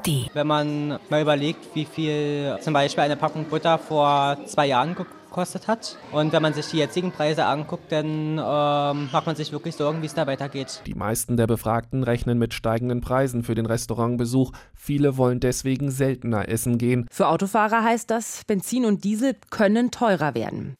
ARD. 0.00 0.30
Wenn 0.34 0.46
man 0.46 0.98
mal 1.08 1.22
überlegt, 1.22 1.74
wie 1.74 1.84
viel 1.84 2.56
zum 2.60 2.74
Beispiel 2.74 3.04
eine 3.04 3.16
Packung 3.16 3.44
Butter 3.44 3.78
vor 3.78 4.38
zwei 4.46 4.66
Jahren 4.66 4.94
gekostet 4.94 5.68
hat. 5.68 5.96
Und 6.12 6.32
wenn 6.32 6.42
man 6.42 6.54
sich 6.54 6.66
die 6.66 6.78
jetzigen 6.78 7.12
Preise 7.12 7.44
anguckt, 7.44 7.92
dann 7.92 8.38
ähm, 8.38 9.08
macht 9.12 9.26
man 9.26 9.36
sich 9.36 9.52
wirklich 9.52 9.76
Sorgen, 9.76 10.02
wie 10.02 10.06
es 10.06 10.14
da 10.14 10.26
weitergeht. 10.26 10.82
Die 10.86 10.94
meisten 10.94 11.36
der 11.36 11.46
Befragten 11.46 12.02
rechnen 12.02 12.38
mit 12.38 12.54
steigenden 12.54 13.00
Preisen 13.00 13.42
für 13.42 13.54
den 13.54 13.66
Restaurantbesuch. 13.66 14.52
Viele 14.74 15.16
wollen 15.16 15.40
deswegen 15.40 15.90
seltener 15.90 16.48
essen 16.48 16.78
gehen. 16.78 17.06
Für 17.10 17.28
Autofahrer 17.28 17.84
heißt 17.84 18.10
das, 18.10 18.42
Benzin 18.46 18.84
und 18.84 19.04
Diesel 19.04 19.36
können 19.50 19.90
teurer 19.90 20.34
werden. 20.34 20.74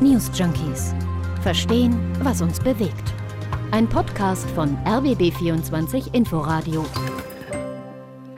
News 0.00 0.30
Junkies. 0.34 0.94
Verstehen, 1.42 1.96
was 2.22 2.42
uns 2.42 2.60
bewegt. 2.60 3.14
Ein 3.70 3.88
Podcast 3.88 4.50
von 4.50 4.76
RBB24 4.84 6.12
Inforadio. 6.12 6.84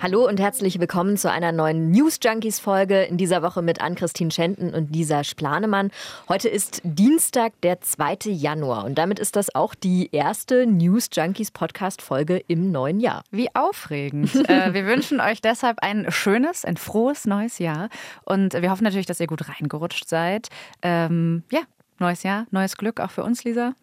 Hallo 0.03 0.27
und 0.27 0.41
herzlich 0.41 0.81
willkommen 0.81 1.17
zu 1.17 1.31
einer 1.31 1.53
neuen 1.53 1.93
News 1.93 2.19
Junkies 2.21 2.59
Folge. 2.59 3.03
In 3.03 3.19
dieser 3.19 3.41
Woche 3.41 3.63
mit 3.63 3.81
Ann-Christine 3.81 4.33
Schenten 4.33 4.75
und 4.75 4.91
Lisa 4.91 5.23
Splanemann. 5.23 5.93
Heute 6.29 6.49
ist 6.49 6.81
Dienstag, 6.83 7.53
der 7.61 7.81
2. 7.81 8.19
Januar. 8.25 8.85
Und 8.85 8.99
damit 8.99 9.21
ist 9.21 9.37
das 9.37 9.55
auch 9.55 9.77
die 9.77 10.09
erste 10.11 10.67
News 10.67 11.09
Junkies 11.13 11.53
Podcast 11.53 12.03
Folge 12.03 12.43
im 12.49 12.73
neuen 12.73 12.99
Jahr. 12.99 13.23
Wie 13.31 13.55
aufregend. 13.55 14.35
äh, 14.49 14.75
wir 14.75 14.87
wünschen 14.87 15.21
euch 15.21 15.41
deshalb 15.41 15.79
ein 15.83 16.11
schönes, 16.11 16.65
ein 16.65 16.79
frohes 16.79 17.25
neues 17.25 17.61
Jahr. 17.61 17.89
Und 18.25 18.55
wir 18.55 18.73
hoffen 18.73 18.83
natürlich, 18.83 19.07
dass 19.07 19.21
ihr 19.21 19.29
gut 19.29 19.49
reingerutscht 19.49 20.09
seid. 20.09 20.49
Ähm, 20.83 21.45
ja, 21.53 21.61
Neues 21.99 22.23
Jahr, 22.23 22.47
neues 22.51 22.77
Glück, 22.77 23.01
auch 23.01 23.11
für 23.11 23.23
uns, 23.23 23.45
Lisa. 23.45 23.75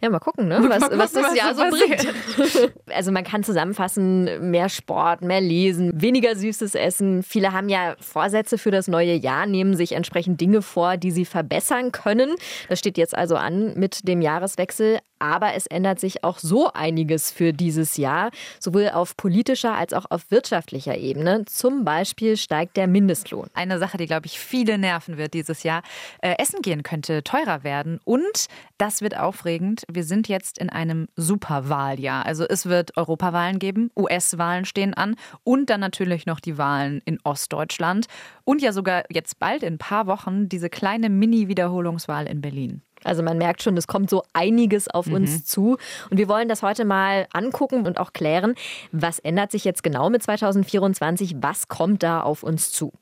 Ja, 0.00 0.08
mal 0.10 0.20
gucken, 0.20 0.48
ne? 0.48 0.64
was, 0.68 0.82
was 0.90 1.12
das 1.12 1.34
Jahr 1.34 1.54
so 1.54 1.62
bringt. 1.68 2.06
Also 2.94 3.12
man 3.12 3.22
kann 3.22 3.44
zusammenfassen, 3.44 4.50
mehr 4.50 4.68
Sport, 4.68 5.20
mehr 5.22 5.40
Lesen, 5.40 5.90
weniger 5.94 6.34
süßes 6.34 6.74
Essen. 6.74 7.22
Viele 7.22 7.52
haben 7.52 7.68
ja 7.68 7.96
Vorsätze 8.00 8.56
für 8.56 8.70
das 8.70 8.88
neue 8.88 9.14
Jahr, 9.14 9.46
nehmen 9.46 9.76
sich 9.76 9.92
entsprechend 9.92 10.40
Dinge 10.40 10.62
vor, 10.62 10.96
die 10.96 11.10
sie 11.10 11.24
verbessern 11.24 11.92
können. 11.92 12.34
Das 12.68 12.78
steht 12.78 12.96
jetzt 12.96 13.16
also 13.16 13.36
an 13.36 13.74
mit 13.74 14.08
dem 14.08 14.22
Jahreswechsel. 14.22 14.98
Aber 15.20 15.54
es 15.54 15.66
ändert 15.66 15.98
sich 15.98 16.22
auch 16.22 16.38
so 16.38 16.72
einiges 16.72 17.32
für 17.32 17.52
dieses 17.52 17.96
Jahr, 17.96 18.30
sowohl 18.60 18.90
auf 18.90 19.16
politischer 19.16 19.74
als 19.74 19.92
auch 19.92 20.06
auf 20.10 20.30
wirtschaftlicher 20.30 20.96
Ebene. 20.96 21.44
Zum 21.46 21.84
Beispiel 21.84 22.36
steigt 22.36 22.76
der 22.76 22.86
Mindestlohn. 22.86 23.48
Eine 23.52 23.80
Sache, 23.80 23.96
die, 23.96 24.06
glaube 24.06 24.26
ich, 24.26 24.38
viele 24.38 24.78
nerven 24.78 25.18
wird 25.18 25.34
dieses 25.34 25.64
Jahr. 25.64 25.82
Äh, 26.22 26.36
Essen 26.38 26.62
gehen 26.62 26.84
könnte 26.84 27.24
teurer 27.24 27.47
werden. 27.64 28.00
Und 28.04 28.46
das 28.78 29.02
wird 29.02 29.18
aufregend. 29.18 29.84
Wir 29.90 30.04
sind 30.04 30.28
jetzt 30.28 30.58
in 30.58 30.70
einem 30.70 31.08
Superwahljahr. 31.16 32.26
Also 32.26 32.44
es 32.44 32.66
wird 32.66 32.96
Europawahlen 32.96 33.58
geben, 33.58 33.90
US-Wahlen 33.96 34.64
stehen 34.64 34.94
an 34.94 35.16
und 35.44 35.70
dann 35.70 35.80
natürlich 35.80 36.26
noch 36.26 36.40
die 36.40 36.58
Wahlen 36.58 37.02
in 37.04 37.18
Ostdeutschland. 37.24 38.06
Und 38.44 38.62
ja 38.62 38.72
sogar 38.72 39.04
jetzt 39.10 39.38
bald 39.38 39.62
in 39.62 39.74
ein 39.74 39.78
paar 39.78 40.06
Wochen 40.06 40.48
diese 40.48 40.70
kleine 40.70 41.10
Mini-Wiederholungswahl 41.10 42.26
in 42.26 42.40
Berlin. 42.40 42.82
Also 43.04 43.22
man 43.22 43.38
merkt 43.38 43.62
schon, 43.62 43.76
es 43.76 43.86
kommt 43.86 44.10
so 44.10 44.22
einiges 44.32 44.88
auf 44.88 45.06
mhm. 45.06 45.14
uns 45.14 45.44
zu. 45.44 45.76
Und 46.10 46.18
wir 46.18 46.28
wollen 46.28 46.48
das 46.48 46.62
heute 46.62 46.84
mal 46.84 47.26
angucken 47.32 47.86
und 47.86 47.98
auch 47.98 48.12
klären, 48.12 48.54
was 48.92 49.18
ändert 49.18 49.50
sich 49.52 49.64
jetzt 49.64 49.82
genau 49.82 50.10
mit 50.10 50.22
2024, 50.22 51.36
was 51.40 51.68
kommt 51.68 52.02
da 52.02 52.20
auf 52.20 52.42
uns 52.42 52.72
zu. 52.72 52.92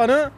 anı. 0.00 0.30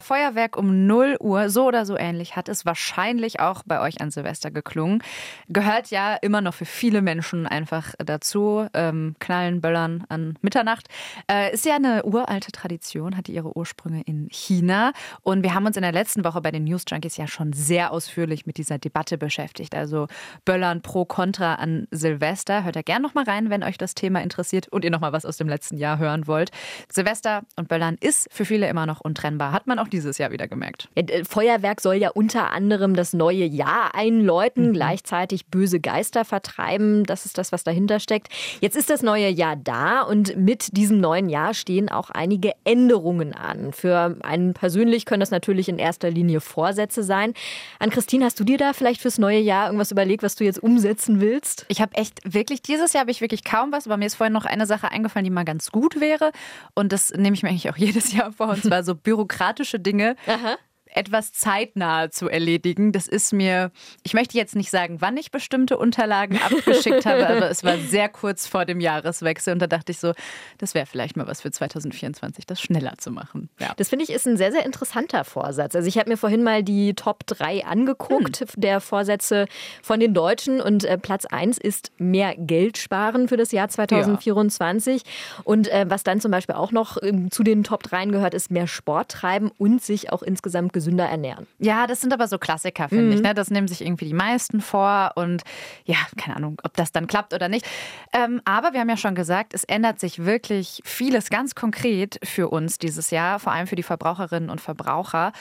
Feuerwerk 0.00 0.56
um 0.56 0.86
0 0.86 1.16
Uhr, 1.20 1.50
so 1.50 1.66
oder 1.66 1.86
so 1.86 1.96
ähnlich, 1.96 2.36
hat 2.36 2.48
es 2.48 2.66
wahrscheinlich 2.66 3.40
auch 3.40 3.62
bei 3.64 3.80
euch 3.80 4.00
an 4.00 4.10
Silvester 4.10 4.50
geklungen. 4.50 5.02
Gehört 5.48 5.90
ja 5.90 6.14
immer 6.14 6.40
noch 6.40 6.54
für 6.54 6.64
viele 6.64 7.02
Menschen 7.02 7.46
einfach 7.46 7.94
dazu. 7.98 8.66
Ähm, 8.74 9.14
knallen, 9.20 9.60
böllern 9.60 10.04
an 10.08 10.38
Mitternacht. 10.42 10.88
Äh, 11.30 11.54
ist 11.54 11.64
ja 11.64 11.76
eine 11.76 12.04
uralte 12.04 12.52
Tradition, 12.52 13.16
hatte 13.16 13.32
ihre 13.32 13.56
Ursprünge 13.56 14.02
in 14.02 14.28
China. 14.30 14.92
Und 15.22 15.42
wir 15.42 15.54
haben 15.54 15.66
uns 15.66 15.76
in 15.76 15.82
der 15.82 15.92
letzten 15.92 16.24
Woche 16.24 16.40
bei 16.40 16.50
den 16.50 16.64
News 16.64 16.84
Junkies 16.88 17.16
ja 17.16 17.26
schon 17.26 17.52
sehr 17.52 17.92
ausführlich 17.92 18.46
mit 18.46 18.58
dieser 18.58 18.78
Debatte 18.78 19.18
beschäftigt. 19.18 19.74
Also 19.74 20.08
Böllern 20.44 20.82
pro, 20.82 21.04
contra 21.04 21.54
an 21.54 21.86
Silvester. 21.90 22.64
Hört 22.64 22.76
da 22.76 22.82
gerne 22.82 23.02
nochmal 23.06 23.24
rein, 23.24 23.50
wenn 23.50 23.62
euch 23.62 23.78
das 23.78 23.94
Thema 23.94 24.22
interessiert 24.22 24.68
und 24.68 24.84
ihr 24.84 24.90
nochmal 24.90 25.12
was 25.12 25.24
aus 25.24 25.36
dem 25.36 25.48
letzten 25.48 25.76
Jahr 25.76 25.98
hören 25.98 26.26
wollt. 26.26 26.50
Silvester 26.90 27.42
und 27.56 27.68
Böllern 27.68 27.96
ist 28.00 28.28
für 28.32 28.44
viele 28.44 28.68
immer 28.68 28.86
noch 28.86 29.00
untrennbar 29.00 29.51
hat 29.52 29.66
man 29.66 29.78
auch 29.78 29.88
dieses 29.88 30.18
Jahr 30.18 30.30
wieder 30.30 30.48
gemerkt. 30.48 30.88
Ja, 30.96 31.24
Feuerwerk 31.28 31.80
soll 31.80 31.96
ja 31.96 32.10
unter 32.10 32.50
anderem 32.50 32.94
das 32.94 33.12
neue 33.12 33.44
Jahr 33.44 33.94
einläuten, 33.94 34.68
mhm. 34.68 34.72
gleichzeitig 34.72 35.46
böse 35.46 35.80
Geister 35.80 36.24
vertreiben. 36.24 37.04
Das 37.04 37.26
ist 37.26 37.38
das, 37.38 37.52
was 37.52 37.64
dahinter 37.64 38.00
steckt. 38.00 38.28
Jetzt 38.60 38.76
ist 38.76 38.90
das 38.90 39.02
neue 39.02 39.28
Jahr 39.28 39.56
da 39.56 40.02
und 40.02 40.36
mit 40.36 40.76
diesem 40.76 41.00
neuen 41.00 41.28
Jahr 41.28 41.54
stehen 41.54 41.88
auch 41.88 42.10
einige 42.10 42.52
Änderungen 42.64 43.34
an. 43.34 43.72
Für 43.72 44.16
einen 44.22 44.54
persönlich 44.54 45.04
können 45.04 45.20
das 45.20 45.30
natürlich 45.30 45.68
in 45.68 45.78
erster 45.78 46.10
Linie 46.10 46.40
Vorsätze 46.40 47.02
sein. 47.02 47.34
An 47.78 47.90
Christine, 47.90 48.24
hast 48.24 48.40
du 48.40 48.44
dir 48.44 48.58
da 48.58 48.72
vielleicht 48.72 49.00
fürs 49.00 49.18
neue 49.18 49.40
Jahr 49.40 49.66
irgendwas 49.66 49.90
überlegt, 49.90 50.22
was 50.22 50.36
du 50.36 50.44
jetzt 50.44 50.62
umsetzen 50.62 51.20
willst? 51.20 51.66
Ich 51.68 51.80
habe 51.80 51.94
echt 51.94 52.20
wirklich, 52.24 52.62
dieses 52.62 52.92
Jahr 52.92 53.02
habe 53.02 53.10
ich 53.10 53.20
wirklich 53.20 53.44
kaum 53.44 53.72
was, 53.72 53.86
aber 53.86 53.96
mir 53.96 54.06
ist 54.06 54.14
vorhin 54.14 54.32
noch 54.32 54.44
eine 54.44 54.66
Sache 54.66 54.90
eingefallen, 54.90 55.24
die 55.24 55.30
mal 55.30 55.44
ganz 55.44 55.70
gut 55.70 56.00
wäre. 56.00 56.32
Und 56.74 56.92
das 56.92 57.10
nehme 57.10 57.34
ich 57.34 57.42
mir 57.42 57.50
eigentlich 57.50 57.70
auch 57.70 57.76
jedes 57.76 58.12
Jahr 58.12 58.32
vor, 58.32 58.48
und 58.48 58.62
zwar 58.62 58.82
so 58.82 58.94
Bürokratie 58.94 59.31
bürokratische 59.32 59.80
Dinge 59.80 60.16
Aha 60.26 60.58
etwas 60.94 61.32
zeitnah 61.32 62.10
zu 62.10 62.28
erledigen. 62.28 62.92
Das 62.92 63.08
ist 63.08 63.32
mir, 63.32 63.70
ich 64.02 64.14
möchte 64.14 64.36
jetzt 64.36 64.54
nicht 64.54 64.70
sagen, 64.70 65.00
wann 65.00 65.16
ich 65.16 65.30
bestimmte 65.30 65.78
Unterlagen 65.78 66.38
abgeschickt 66.42 67.06
habe, 67.06 67.28
aber 67.28 67.50
es 67.50 67.64
war 67.64 67.78
sehr 67.78 68.08
kurz 68.08 68.46
vor 68.46 68.64
dem 68.64 68.80
Jahreswechsel 68.80 69.54
und 69.54 69.58
da 69.60 69.66
dachte 69.66 69.92
ich 69.92 69.98
so, 69.98 70.12
das 70.58 70.74
wäre 70.74 70.86
vielleicht 70.86 71.16
mal 71.16 71.26
was 71.26 71.40
für 71.40 71.50
2024, 71.50 72.46
das 72.46 72.60
schneller 72.60 72.94
zu 72.98 73.10
machen. 73.10 73.48
Ja. 73.58 73.72
Das 73.76 73.88
finde 73.88 74.04
ich 74.04 74.10
ist 74.10 74.26
ein 74.26 74.36
sehr, 74.36 74.52
sehr 74.52 74.64
interessanter 74.64 75.24
Vorsatz. 75.24 75.74
Also 75.74 75.88
ich 75.88 75.98
habe 75.98 76.10
mir 76.10 76.16
vorhin 76.16 76.42
mal 76.42 76.62
die 76.62 76.94
Top 76.94 77.26
3 77.26 77.64
angeguckt 77.64 78.40
hm. 78.40 78.46
der 78.56 78.80
Vorsätze 78.80 79.46
von 79.82 80.00
den 80.00 80.14
Deutschen 80.14 80.60
und 80.60 80.84
äh, 80.84 80.98
Platz 80.98 81.24
1 81.24 81.58
ist 81.58 81.92
mehr 81.98 82.34
Geld 82.36 82.78
sparen 82.78 83.28
für 83.28 83.36
das 83.36 83.52
Jahr 83.52 83.68
2024 83.68 85.02
ja. 85.02 85.08
und 85.44 85.68
äh, 85.68 85.86
was 85.88 86.04
dann 86.04 86.20
zum 86.20 86.30
Beispiel 86.30 86.54
auch 86.54 86.72
noch 86.72 86.98
äh, 86.98 87.28
zu 87.30 87.42
den 87.42 87.64
Top 87.64 87.82
3 87.82 88.06
gehört, 88.06 88.34
ist 88.34 88.50
mehr 88.50 88.66
Sport 88.66 89.10
treiben 89.10 89.50
und 89.58 89.82
sich 89.82 90.12
auch 90.12 90.22
insgesamt 90.22 90.72
gesund 90.72 90.81
gesünder 90.82 91.08
ernähren. 91.08 91.46
Ja, 91.60 91.86
das 91.86 92.00
sind 92.00 92.12
aber 92.12 92.26
so 92.26 92.38
Klassiker, 92.38 92.88
finde 92.88 93.04
mhm. 93.04 93.12
ich. 93.12 93.22
Ne? 93.22 93.34
Das 93.34 93.50
nehmen 93.50 93.68
sich 93.68 93.82
irgendwie 93.82 94.06
die 94.06 94.14
meisten 94.14 94.60
vor 94.60 95.12
und 95.14 95.42
ja, 95.84 95.96
keine 96.16 96.36
Ahnung, 96.36 96.56
ob 96.64 96.76
das 96.76 96.90
dann 96.90 97.06
klappt 97.06 97.32
oder 97.34 97.48
nicht. 97.48 97.64
Ähm, 98.12 98.42
aber 98.44 98.72
wir 98.72 98.80
haben 98.80 98.88
ja 98.88 98.96
schon 98.96 99.14
gesagt, 99.14 99.54
es 99.54 99.62
ändert 99.64 100.00
sich 100.00 100.24
wirklich 100.24 100.82
vieles 100.84 101.30
ganz 101.30 101.54
konkret 101.54 102.18
für 102.24 102.48
uns 102.48 102.78
dieses 102.78 103.10
Jahr, 103.10 103.38
vor 103.38 103.52
allem 103.52 103.68
für 103.68 103.76
die 103.76 103.84
Verbraucherinnen 103.84 104.50
und 104.50 104.60
Verbraucher. 104.60 105.32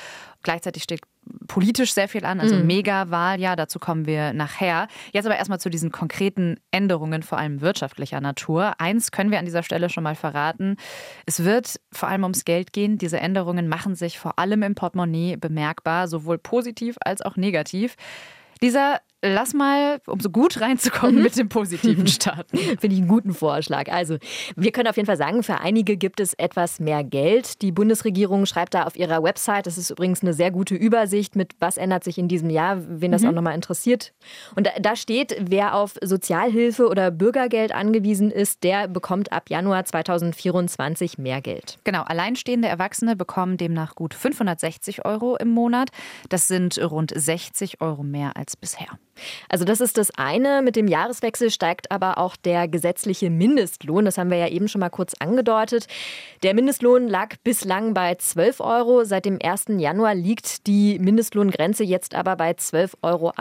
Gleichzeitig 0.44 0.84
steht 0.84 1.02
politisch 1.48 1.94
sehr 1.94 2.08
viel 2.08 2.26
an, 2.26 2.40
also 2.40 2.56
mhm. 2.56 2.66
Mega-Wahljahr, 2.66 3.56
dazu 3.56 3.80
kommen 3.80 4.06
wir 4.06 4.34
nachher. 4.34 4.88
Jetzt 5.12 5.26
aber 5.26 5.38
erstmal 5.38 5.60
zu 5.60 5.70
diesen 5.70 5.92
konkreten 5.92 6.58
Änderungen, 6.72 7.24
vor 7.24 7.38
allem 7.38 7.62
wirtschaftlicher 7.62 8.22
Natur. 8.22 8.74
Eins 8.80 9.12
können 9.12 9.32
wir 9.32 9.40
an 9.40 9.46
dieser 9.46 9.64
Stelle 9.64 9.90
schon 9.90 10.04
mal 10.04 10.16
verraten. 10.16 10.78
Es 11.26 11.44
wird 11.44 11.80
vor 11.92 12.10
allem 12.10 12.24
ums 12.24 12.46
Geld 12.46 12.74
gehen. 12.74 12.98
Diese 12.98 13.20
Änderungen 13.20 13.68
machen 13.68 13.96
sich 13.96 14.18
vor 14.18 14.40
allem 14.40 14.64
im 14.64 14.76
Portemonnaie 14.76 15.36
bemerkbar, 15.36 16.08
sowohl 16.08 16.38
positiv 16.38 16.96
als 17.04 17.22
auch 17.22 17.36
negativ. 17.36 17.96
Dieser 18.62 19.00
lass 19.22 19.54
mal, 19.54 20.02
um 20.08 20.20
so 20.20 20.30
gut 20.30 20.60
reinzukommen, 20.62 21.18
mhm. 21.18 21.24
mit 21.24 21.38
dem 21.38 21.50
positiven 21.50 22.08
starten. 22.08 22.58
Finde 22.58 22.88
ich 22.88 23.00
einen 23.00 23.08
guten 23.08 23.34
Vorschlag. 23.34 23.92
Also, 23.92 24.18
wir 24.56 24.72
können 24.72 24.88
auf 24.88 24.96
jeden 24.96 25.06
Fall 25.06 25.18
sagen, 25.18 25.44
für 25.44 25.60
einige 25.60 25.98
gibt 25.98 26.20
es 26.20 26.34
etwas 26.34 26.80
mehr 26.80 27.04
Geld. 27.04 27.62
Die 27.62 27.72
Bundesregierung 27.72 28.46
schreibt 28.46 28.74
da 28.74 28.84
auf 28.84 28.96
ihrer 28.96 29.24
Website, 29.24 29.68
das 29.68 29.78
ist 29.78 29.92
übrigens 29.92 30.22
eine 30.22 30.34
sehr 30.34 30.52
gute 30.52 30.76
Übersicht 30.76 31.36
mit, 31.36 31.54
was 31.60 31.78
ändert 31.78 32.04
sich 32.04 32.18
in 32.18 32.28
diesem 32.28 32.50
Jahr, 32.50 32.78
wen 32.88 33.12
das 33.12 33.22
mhm. 33.22 33.30
auch 33.30 33.34
nochmal 33.34 33.56
interessiert. 33.56 34.14
Und 34.56 34.70
da 34.80 34.96
steht, 34.96 35.36
wer 35.40 35.76
auf 35.76 35.96
Sozialhilfe 36.02 36.88
oder 36.88 37.12
Bürgergeld 37.12 37.74
angewiesen 37.74 38.32
ist, 38.32 38.64
der 38.64 38.88
bekommt 38.88 39.32
ab 39.32 39.50
Januar 39.50 39.86
2024 39.86 41.18
mehr 41.18 41.42
Geld. 41.42 41.78
Genau, 41.84 42.04
alleinstehende 42.04 42.68
Erwachsene 42.68 43.16
bekommen 43.16 43.58
demnach 43.58 43.96
gut 43.96 44.14
560 44.14 45.06
Euro 45.06 45.36
im 45.36 45.50
Monat. 45.50 45.90
Das 46.30 46.48
sind 46.48 46.80
rund 46.82 47.14
60 47.16 47.82
Euro 47.82 48.04
mehr 48.04 48.36
als 48.36 48.56
bisher. 48.56 48.88
Also 49.50 49.66
das 49.66 49.82
ist 49.82 49.98
das 49.98 50.12
eine. 50.18 50.62
Mit 50.62 50.76
dem 50.76 50.88
Jahreswechsel 50.88 51.52
steigt 51.52 51.92
aber 51.92 52.18
auch 52.18 52.36
der 52.36 52.68
gesetzliche 52.68 53.30
Mindestlohn. 53.30 54.06
Das 54.06 54.18
haben 54.18 54.30
wir 54.30 54.38
ja 54.38 54.48
eben 54.48 54.68
schon 54.68 54.80
mal 54.80 54.90
kurz 54.90 55.14
angedeutet. 55.20 55.88
Der 56.44 56.54
Mindestlohn 56.54 57.08
lag 57.08 57.36
bislang 57.44 57.94
bei 57.94 58.16
12 58.16 58.60
Euro. 58.60 59.04
Seit 59.04 59.26
dem 59.26 59.40
1. 59.42 59.66
Januar 59.78 60.16
liegt 60.16 60.68
die 60.68 61.00
Mindestlohngrenze 61.00 61.84
jetzt 61.84 62.16
aber 62.16 62.36
bei 62.36 62.52
12,41 62.52 62.98
Euro. 63.02 63.32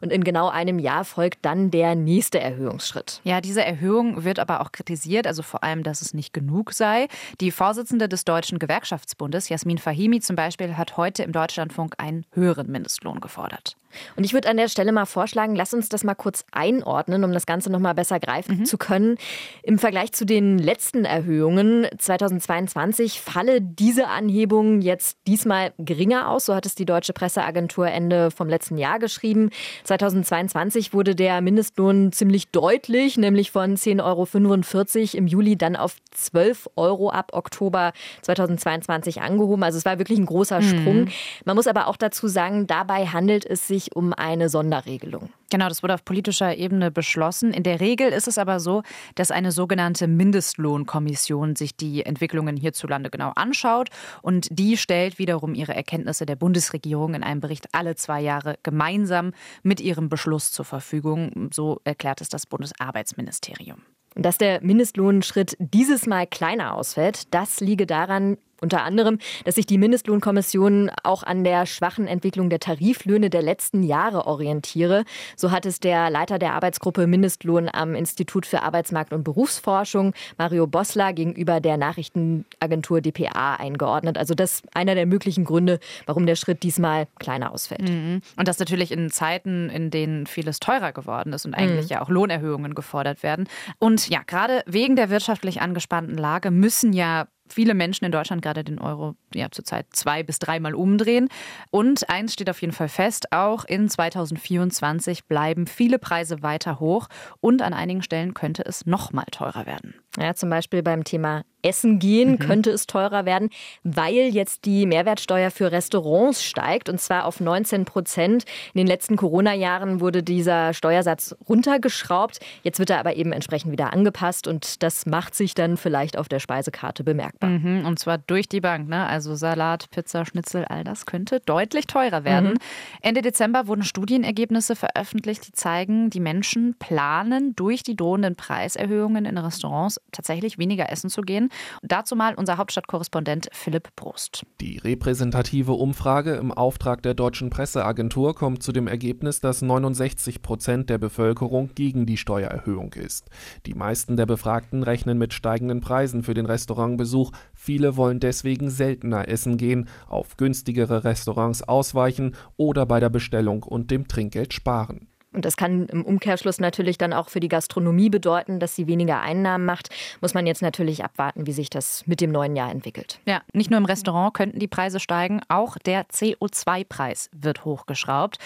Und 0.00 0.12
in 0.12 0.24
genau 0.24 0.48
einem 0.48 0.78
Jahr 0.78 1.04
folgt 1.04 1.44
dann 1.44 1.70
der 1.70 1.94
nächste 1.94 2.40
Erhöhungsschritt. 2.40 3.20
Ja, 3.24 3.40
diese 3.40 3.64
Erhöhung 3.64 4.24
wird 4.24 4.38
aber 4.38 4.60
auch 4.60 4.72
kritisiert, 4.72 5.26
also 5.26 5.42
vor 5.42 5.62
allem, 5.64 5.82
dass 5.82 6.02
es 6.02 6.14
nicht 6.14 6.32
genug 6.32 6.72
sei. 6.72 7.08
Die 7.40 7.50
Vorsitzende 7.50 8.08
des 8.08 8.24
Deutschen 8.24 8.58
Gewerkschaftsbundes, 8.58 9.48
Jasmin 9.48 9.78
Fahimi 9.78 10.20
zum 10.20 10.36
Beispiel, 10.36 10.76
hat 10.76 10.96
heute 10.96 11.22
im 11.22 11.32
Deutschlandfunk 11.32 11.94
einen 11.98 12.24
höheren 12.32 12.70
Mindestlohn 12.70 13.20
gefordert. 13.20 13.76
Und 14.16 14.24
ich 14.24 14.32
würde 14.32 14.41
an 14.46 14.56
der 14.56 14.68
Stelle 14.68 14.92
mal 14.92 15.06
vorschlagen, 15.06 15.54
lass 15.54 15.74
uns 15.74 15.88
das 15.88 16.04
mal 16.04 16.14
kurz 16.14 16.44
einordnen, 16.52 17.24
um 17.24 17.32
das 17.32 17.46
Ganze 17.46 17.70
noch 17.70 17.78
mal 17.78 17.94
besser 17.94 18.20
greifen 18.20 18.60
mhm. 18.60 18.64
zu 18.64 18.78
können. 18.78 19.16
Im 19.62 19.78
Vergleich 19.78 20.12
zu 20.12 20.24
den 20.24 20.58
letzten 20.58 21.04
Erhöhungen 21.04 21.86
2022 21.98 23.20
falle 23.20 23.60
diese 23.60 24.08
Anhebung 24.08 24.80
jetzt 24.80 25.18
diesmal 25.26 25.72
geringer 25.78 26.28
aus. 26.28 26.46
So 26.46 26.54
hat 26.54 26.66
es 26.66 26.74
die 26.74 26.84
Deutsche 26.84 27.12
Presseagentur 27.12 27.88
Ende 27.88 28.30
vom 28.30 28.48
letzten 28.48 28.78
Jahr 28.78 28.98
geschrieben. 28.98 29.50
2022 29.84 30.92
wurde 30.92 31.14
der 31.14 31.40
Mindestlohn 31.40 32.12
ziemlich 32.12 32.50
deutlich, 32.50 33.16
nämlich 33.16 33.50
von 33.50 33.76
10,45 33.76 34.02
Euro 34.02 35.18
im 35.18 35.26
Juli 35.26 35.56
dann 35.56 35.76
auf 35.76 35.96
12 36.10 36.70
Euro 36.76 37.10
ab 37.10 37.30
Oktober 37.32 37.92
2022 38.22 39.22
angehoben. 39.22 39.62
Also 39.62 39.78
es 39.78 39.84
war 39.84 39.98
wirklich 39.98 40.18
ein 40.18 40.26
großer 40.26 40.60
mhm. 40.60 40.64
Sprung. 40.64 41.00
Mhm. 41.02 41.08
Man 41.44 41.56
muss 41.56 41.66
aber 41.66 41.86
auch 41.88 41.96
dazu 41.96 42.28
sagen, 42.28 42.66
dabei 42.66 43.06
handelt 43.06 43.46
es 43.46 43.66
sich 43.66 43.94
um 43.94 44.12
eine 44.32 44.48
Sonderregelung. 44.48 45.30
Genau, 45.50 45.68
das 45.68 45.82
wurde 45.82 45.94
auf 45.94 46.04
politischer 46.04 46.56
Ebene 46.56 46.90
beschlossen. 46.90 47.52
In 47.52 47.62
der 47.62 47.80
Regel 47.80 48.10
ist 48.10 48.26
es 48.26 48.38
aber 48.38 48.58
so, 48.58 48.82
dass 49.14 49.30
eine 49.30 49.52
sogenannte 49.52 50.08
Mindestlohnkommission 50.08 51.56
sich 51.56 51.76
die 51.76 52.04
Entwicklungen 52.04 52.56
hierzulande 52.56 53.10
genau 53.10 53.32
anschaut 53.36 53.90
und 54.22 54.48
die 54.50 54.76
stellt 54.76 55.18
wiederum 55.18 55.54
ihre 55.54 55.74
Erkenntnisse 55.74 56.26
der 56.26 56.36
Bundesregierung 56.36 57.14
in 57.14 57.22
einem 57.22 57.40
Bericht 57.40 57.66
alle 57.72 57.94
zwei 57.94 58.20
Jahre 58.20 58.56
gemeinsam 58.62 59.32
mit 59.62 59.80
ihrem 59.80 60.08
Beschluss 60.08 60.52
zur 60.52 60.64
Verfügung. 60.64 61.50
So 61.52 61.80
erklärt 61.84 62.20
es 62.20 62.28
das 62.28 62.46
Bundesarbeitsministerium. 62.46 63.82
Dass 64.14 64.38
der 64.38 64.62
Mindestlohnschritt 64.62 65.56
dieses 65.58 66.06
Mal 66.06 66.26
kleiner 66.26 66.74
ausfällt, 66.74 67.32
das 67.34 67.60
liege 67.60 67.86
daran, 67.86 68.36
unter 68.62 68.84
anderem, 68.84 69.18
dass 69.44 69.56
sich 69.56 69.66
die 69.66 69.78
Mindestlohnkommission 69.78 70.90
auch 71.02 71.22
an 71.22 71.44
der 71.44 71.66
schwachen 71.66 72.06
Entwicklung 72.06 72.48
der 72.48 72.60
Tariflöhne 72.60 73.28
der 73.28 73.42
letzten 73.42 73.82
Jahre 73.82 74.26
orientiere. 74.26 75.04
So 75.36 75.50
hat 75.50 75.66
es 75.66 75.80
der 75.80 76.08
Leiter 76.10 76.38
der 76.38 76.54
Arbeitsgruppe 76.54 77.06
Mindestlohn 77.06 77.68
am 77.72 77.94
Institut 77.94 78.46
für 78.46 78.62
Arbeitsmarkt 78.62 79.12
und 79.12 79.24
Berufsforschung, 79.24 80.14
Mario 80.38 80.66
Bossler, 80.66 81.12
gegenüber 81.12 81.60
der 81.60 81.76
Nachrichtenagentur 81.76 83.00
dpa 83.00 83.56
eingeordnet. 83.56 84.16
Also 84.16 84.34
das 84.34 84.52
ist 84.54 84.76
einer 84.76 84.94
der 84.94 85.06
möglichen 85.06 85.44
Gründe, 85.44 85.80
warum 86.06 86.26
der 86.26 86.36
Schritt 86.36 86.62
diesmal 86.62 87.08
kleiner 87.18 87.52
ausfällt. 87.52 87.88
Mhm. 87.88 88.22
Und 88.36 88.48
das 88.48 88.58
natürlich 88.58 88.92
in 88.92 89.10
Zeiten, 89.10 89.70
in 89.70 89.90
denen 89.90 90.26
vieles 90.26 90.60
teurer 90.60 90.92
geworden 90.92 91.32
ist 91.32 91.44
und 91.44 91.54
eigentlich 91.54 91.86
mhm. 91.86 91.92
ja 91.92 92.02
auch 92.02 92.08
Lohnerhöhungen 92.08 92.74
gefordert 92.74 93.22
werden. 93.22 93.48
Und 93.78 94.08
ja, 94.08 94.20
gerade 94.26 94.62
wegen 94.66 94.96
der 94.96 95.10
wirtschaftlich 95.10 95.60
angespannten 95.60 96.16
Lage 96.16 96.50
müssen 96.50 96.92
ja 96.92 97.26
viele 97.52 97.74
Menschen 97.74 98.04
in 98.04 98.12
Deutschland 98.12 98.42
gerade 98.42 98.64
den 98.64 98.78
Euro 98.78 99.14
ja 99.34 99.50
zurzeit 99.50 99.86
zwei 99.90 100.22
bis 100.22 100.38
dreimal 100.38 100.74
umdrehen. 100.74 101.28
Und 101.70 102.08
eins 102.08 102.32
steht 102.32 102.50
auf 102.50 102.60
jeden 102.60 102.72
Fall 102.72 102.88
fest, 102.88 103.32
auch 103.32 103.64
in 103.64 103.88
2024 103.88 105.26
bleiben 105.26 105.66
viele 105.66 105.98
Preise 105.98 106.42
weiter 106.42 106.80
hoch 106.80 107.08
und 107.40 107.62
an 107.62 107.74
einigen 107.74 108.02
Stellen 108.02 108.34
könnte 108.34 108.64
es 108.64 108.86
noch 108.86 109.12
mal 109.12 109.26
teurer 109.30 109.66
werden. 109.66 109.94
Ja, 110.18 110.34
zum 110.34 110.50
Beispiel 110.50 110.82
beim 110.82 111.04
Thema 111.04 111.42
Essen 111.62 111.98
gehen 111.98 112.32
mhm. 112.32 112.38
könnte 112.38 112.70
es 112.70 112.86
teurer 112.86 113.24
werden, 113.24 113.50
weil 113.84 114.28
jetzt 114.32 114.64
die 114.64 114.86
Mehrwertsteuer 114.86 115.50
für 115.50 115.72
Restaurants 115.72 116.44
steigt 116.44 116.88
und 116.88 117.00
zwar 117.00 117.24
auf 117.24 117.40
19 117.40 117.84
Prozent. 117.84 118.44
In 118.74 118.78
den 118.78 118.86
letzten 118.86 119.16
Corona-Jahren 119.16 120.00
wurde 120.00 120.22
dieser 120.22 120.74
Steuersatz 120.74 121.34
runtergeschraubt. 121.48 122.40
Jetzt 122.62 122.78
wird 122.78 122.90
er 122.90 122.98
aber 122.98 123.16
eben 123.16 123.32
entsprechend 123.32 123.72
wieder 123.72 123.92
angepasst 123.92 124.48
und 124.48 124.82
das 124.82 125.06
macht 125.06 125.34
sich 125.34 125.54
dann 125.54 125.76
vielleicht 125.76 126.18
auf 126.18 126.28
der 126.28 126.40
Speisekarte 126.40 127.04
bemerkbar. 127.04 127.50
Mhm, 127.50 127.86
und 127.86 127.98
zwar 127.98 128.18
durch 128.18 128.48
die 128.48 128.60
Bank. 128.60 128.88
Ne? 128.88 129.06
Also 129.06 129.34
Salat, 129.34 129.88
Pizza, 129.90 130.26
Schnitzel, 130.26 130.64
all 130.64 130.84
das 130.84 131.06
könnte 131.06 131.40
deutlich 131.40 131.86
teurer 131.86 132.24
werden. 132.24 132.50
Mhm. 132.50 132.58
Ende 133.02 133.22
Dezember 133.22 133.68
wurden 133.68 133.84
Studienergebnisse 133.84 134.74
veröffentlicht, 134.76 135.46
die 135.46 135.52
zeigen, 135.52 136.10
die 136.10 136.20
Menschen 136.20 136.74
planen 136.78 137.54
durch 137.54 137.82
die 137.82 137.96
drohenden 137.96 138.34
Preiserhöhungen 138.34 139.24
in 139.24 139.38
Restaurants 139.38 140.00
tatsächlich 140.12 140.58
weniger 140.58 140.90
essen 140.90 141.10
zu 141.10 141.22
gehen. 141.22 141.48
Dazu 141.82 142.14
mal 142.14 142.34
unser 142.34 142.58
Hauptstadtkorrespondent 142.58 143.48
Philipp 143.52 143.94
Prost. 143.96 144.44
Die 144.60 144.78
repräsentative 144.78 145.72
Umfrage 145.72 146.34
im 146.34 146.52
Auftrag 146.52 147.02
der 147.02 147.14
deutschen 147.14 147.50
Presseagentur 147.50 148.34
kommt 148.34 148.62
zu 148.62 148.72
dem 148.72 148.86
Ergebnis, 148.86 149.40
dass 149.40 149.62
69 149.62 150.42
Prozent 150.42 150.90
der 150.90 150.98
Bevölkerung 150.98 151.70
gegen 151.74 152.06
die 152.06 152.16
Steuererhöhung 152.16 152.92
ist. 152.92 153.30
Die 153.66 153.74
meisten 153.74 154.16
der 154.16 154.26
Befragten 154.26 154.82
rechnen 154.82 155.18
mit 155.18 155.32
steigenden 155.32 155.80
Preisen 155.80 156.22
für 156.22 156.34
den 156.34 156.46
Restaurantbesuch. 156.46 157.32
Viele 157.54 157.96
wollen 157.96 158.20
deswegen 158.20 158.70
seltener 158.70 159.28
essen 159.28 159.56
gehen, 159.56 159.88
auf 160.06 160.36
günstigere 160.36 161.04
Restaurants 161.04 161.62
ausweichen 161.62 162.36
oder 162.56 162.86
bei 162.86 163.00
der 163.00 163.10
Bestellung 163.10 163.62
und 163.62 163.90
dem 163.90 164.08
Trinkgeld 164.08 164.52
sparen. 164.52 165.08
Und 165.32 165.44
das 165.44 165.56
kann 165.56 165.86
im 165.86 166.04
Umkehrschluss 166.04 166.60
natürlich 166.60 166.98
dann 166.98 167.12
auch 167.12 167.28
für 167.28 167.40
die 167.40 167.48
Gastronomie 167.48 168.10
bedeuten, 168.10 168.60
dass 168.60 168.76
sie 168.76 168.86
weniger 168.86 169.20
Einnahmen 169.20 169.64
macht. 169.64 169.88
Muss 170.20 170.34
man 170.34 170.46
jetzt 170.46 170.62
natürlich 170.62 171.04
abwarten, 171.04 171.46
wie 171.46 171.52
sich 171.52 171.70
das 171.70 172.06
mit 172.06 172.20
dem 172.20 172.32
neuen 172.32 172.56
Jahr 172.56 172.70
entwickelt. 172.70 173.20
Ja, 173.26 173.42
nicht 173.52 173.70
nur 173.70 173.78
im 173.78 173.86
Restaurant 173.86 174.34
könnten 174.34 174.58
die 174.58 174.68
Preise 174.68 175.00
steigen, 175.00 175.40
auch 175.48 175.76
der 175.78 176.06
CO2-Preis 176.08 177.30
wird 177.32 177.64
hochgeschraubt. 177.64 178.38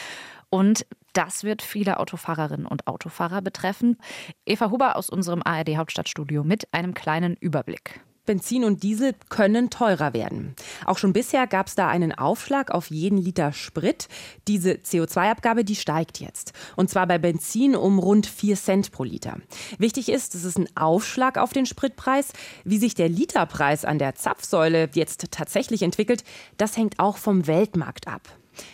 Und 0.49 0.87
das 1.13 1.45
wird 1.45 1.63
viele 1.63 1.99
Autofahrerinnen 1.99 2.67
und 2.67 2.87
Autofahrer 2.87 3.43
betreffen. 3.43 3.99
Eva 4.45 4.71
Huber 4.71 4.97
aus 4.97 5.11
unserem 5.11 5.43
ARD 5.43 5.77
Hauptstadtstudio 5.77 6.45
mit 6.45 6.73
einem 6.73 6.95
kleinen 6.95 7.37
Überblick. 7.41 8.01
Benzin 8.27 8.65
und 8.65 8.83
Diesel 8.83 9.15
können 9.29 9.71
teurer 9.71 10.13
werden. 10.13 10.55
Auch 10.85 10.99
schon 10.99 11.13
bisher 11.13 11.47
gab 11.47 11.69
es 11.69 11.75
da 11.75 11.89
einen 11.89 12.13
Aufschlag 12.13 12.71
auf 12.71 12.91
jeden 12.91 13.19
Liter 13.19 13.53
Sprit. 13.53 14.09
Diese 14.49 14.73
CO2-Abgabe, 14.73 15.65
die 15.65 15.77
steigt 15.77 16.21
jetzt. 16.21 16.53
Und 16.77 16.91
zwar 16.91 17.07
bei 17.07 17.19
Benzin 17.19 17.77
um 17.77 17.99
rund 17.99 18.27
4 18.27 18.57
Cent 18.57 18.93
pro 18.93 19.05
Liter. 19.05 19.39
Wichtig 19.79 20.09
ist, 20.09 20.35
es 20.35 20.45
ist 20.45 20.59
ein 20.59 20.69
Aufschlag 20.77 21.39
auf 21.39 21.53
den 21.53 21.67
Spritpreis. 21.67 22.33
Wie 22.65 22.79
sich 22.79 22.95
der 22.95 23.09
Literpreis 23.09 23.85
an 23.85 23.99
der 23.99 24.15
Zapfsäule 24.15 24.91
jetzt 24.95 25.27
tatsächlich 25.31 25.83
entwickelt, 25.83 26.25
das 26.57 26.77
hängt 26.77 26.99
auch 26.99 27.17
vom 27.17 27.47
Weltmarkt 27.47 28.09
ab. 28.09 28.29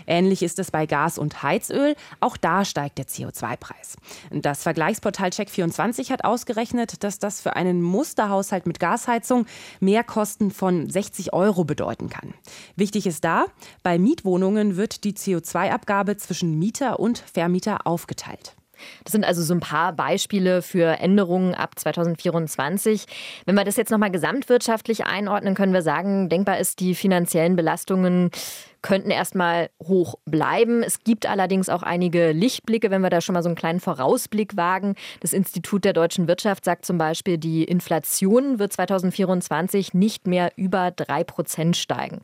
Ähnlich 0.07 0.43
ist 0.43 0.59
es 0.59 0.71
bei 0.71 0.87
Gas 0.87 1.19
und 1.19 1.43
Heizöl. 1.43 1.95
Auch 2.21 2.37
da 2.37 2.65
steigt 2.65 2.99
der 2.99 3.07
CO2-Preis. 3.07 3.97
Das 4.31 4.63
Vergleichsportal 4.63 5.31
Check24 5.31 6.11
hat 6.11 6.25
ausgerechnet, 6.25 7.05
dass 7.05 7.19
das 7.19 7.41
für 7.41 7.57
einen 7.57 7.83
Musterhaushalt 7.83 8.67
mit 8.67 8.81
Gasheizung 8.81 9.47
Mehrkosten 9.81 10.51
von 10.51 10.89
60 10.89 11.33
Euro 11.33 11.65
bedeuten 11.65 12.09
kann. 12.09 12.35
Wichtig 12.77 13.07
ist 13.07 13.25
da, 13.25 13.47
bei 13.83 13.99
Mietwohnungen 13.99 14.77
wird 14.77 15.05
die 15.05 15.13
CO2-Abgabe 15.13 16.17
zwischen 16.17 16.59
Mieter 16.59 17.01
und 17.01 17.19
Vermieter 17.19 17.87
aufgeteilt. 17.87 18.57
Das 19.05 19.13
sind 19.13 19.25
also 19.25 19.43
so 19.43 19.55
ein 19.55 19.61
paar 19.61 19.93
Beispiele 19.93 20.63
für 20.63 20.99
Änderungen 20.99 21.55
ab 21.55 21.79
2024. 21.79 23.07
Wenn 23.47 23.55
wir 23.55 23.65
das 23.65 23.77
jetzt 23.77 23.91
nochmal 23.91 24.11
gesamtwirtschaftlich 24.11 25.07
einordnen, 25.07 25.55
können 25.55 25.73
wir 25.73 25.83
sagen, 25.83 26.29
denkbar 26.29 26.59
ist, 26.59 26.81
die 26.81 26.95
finanziellen 26.95 27.57
Belastungen 27.57 28.31
könnten 28.83 29.11
erstmal 29.11 29.71
hoch 29.83 30.17
bleiben. 30.27 30.83
Es 30.83 31.05
gibt 31.05 31.27
allerdings 31.27 31.69
auch 31.69 31.83
einige 31.83 32.33
Lichtblicke, 32.33 32.91
wenn 32.91 33.01
wir 33.01 33.11
da 33.11 33.21
schon 33.21 33.35
mal 33.35 33.43
so 33.43 33.49
einen 33.49 33.57
kleinen 33.57 33.81
Vorausblick 33.81 34.57
wagen. 34.57 34.97
Das 35.21 35.33
Institut 35.33 35.85
der 35.85 35.93
deutschen 35.93 36.29
Wirtschaft 36.29 36.65
sagt 36.65 36.85
zum 36.85 36.99
Beispiel, 36.99 37.39
die 37.39 37.65
Inflation 37.65 38.59
wird 38.59 38.73
2024 38.73 39.95
nicht 39.95 40.27
mehr 40.27 40.53
über 40.57 40.91
drei 40.91 41.25
Prozent 41.25 41.77
steigen. 41.77 42.23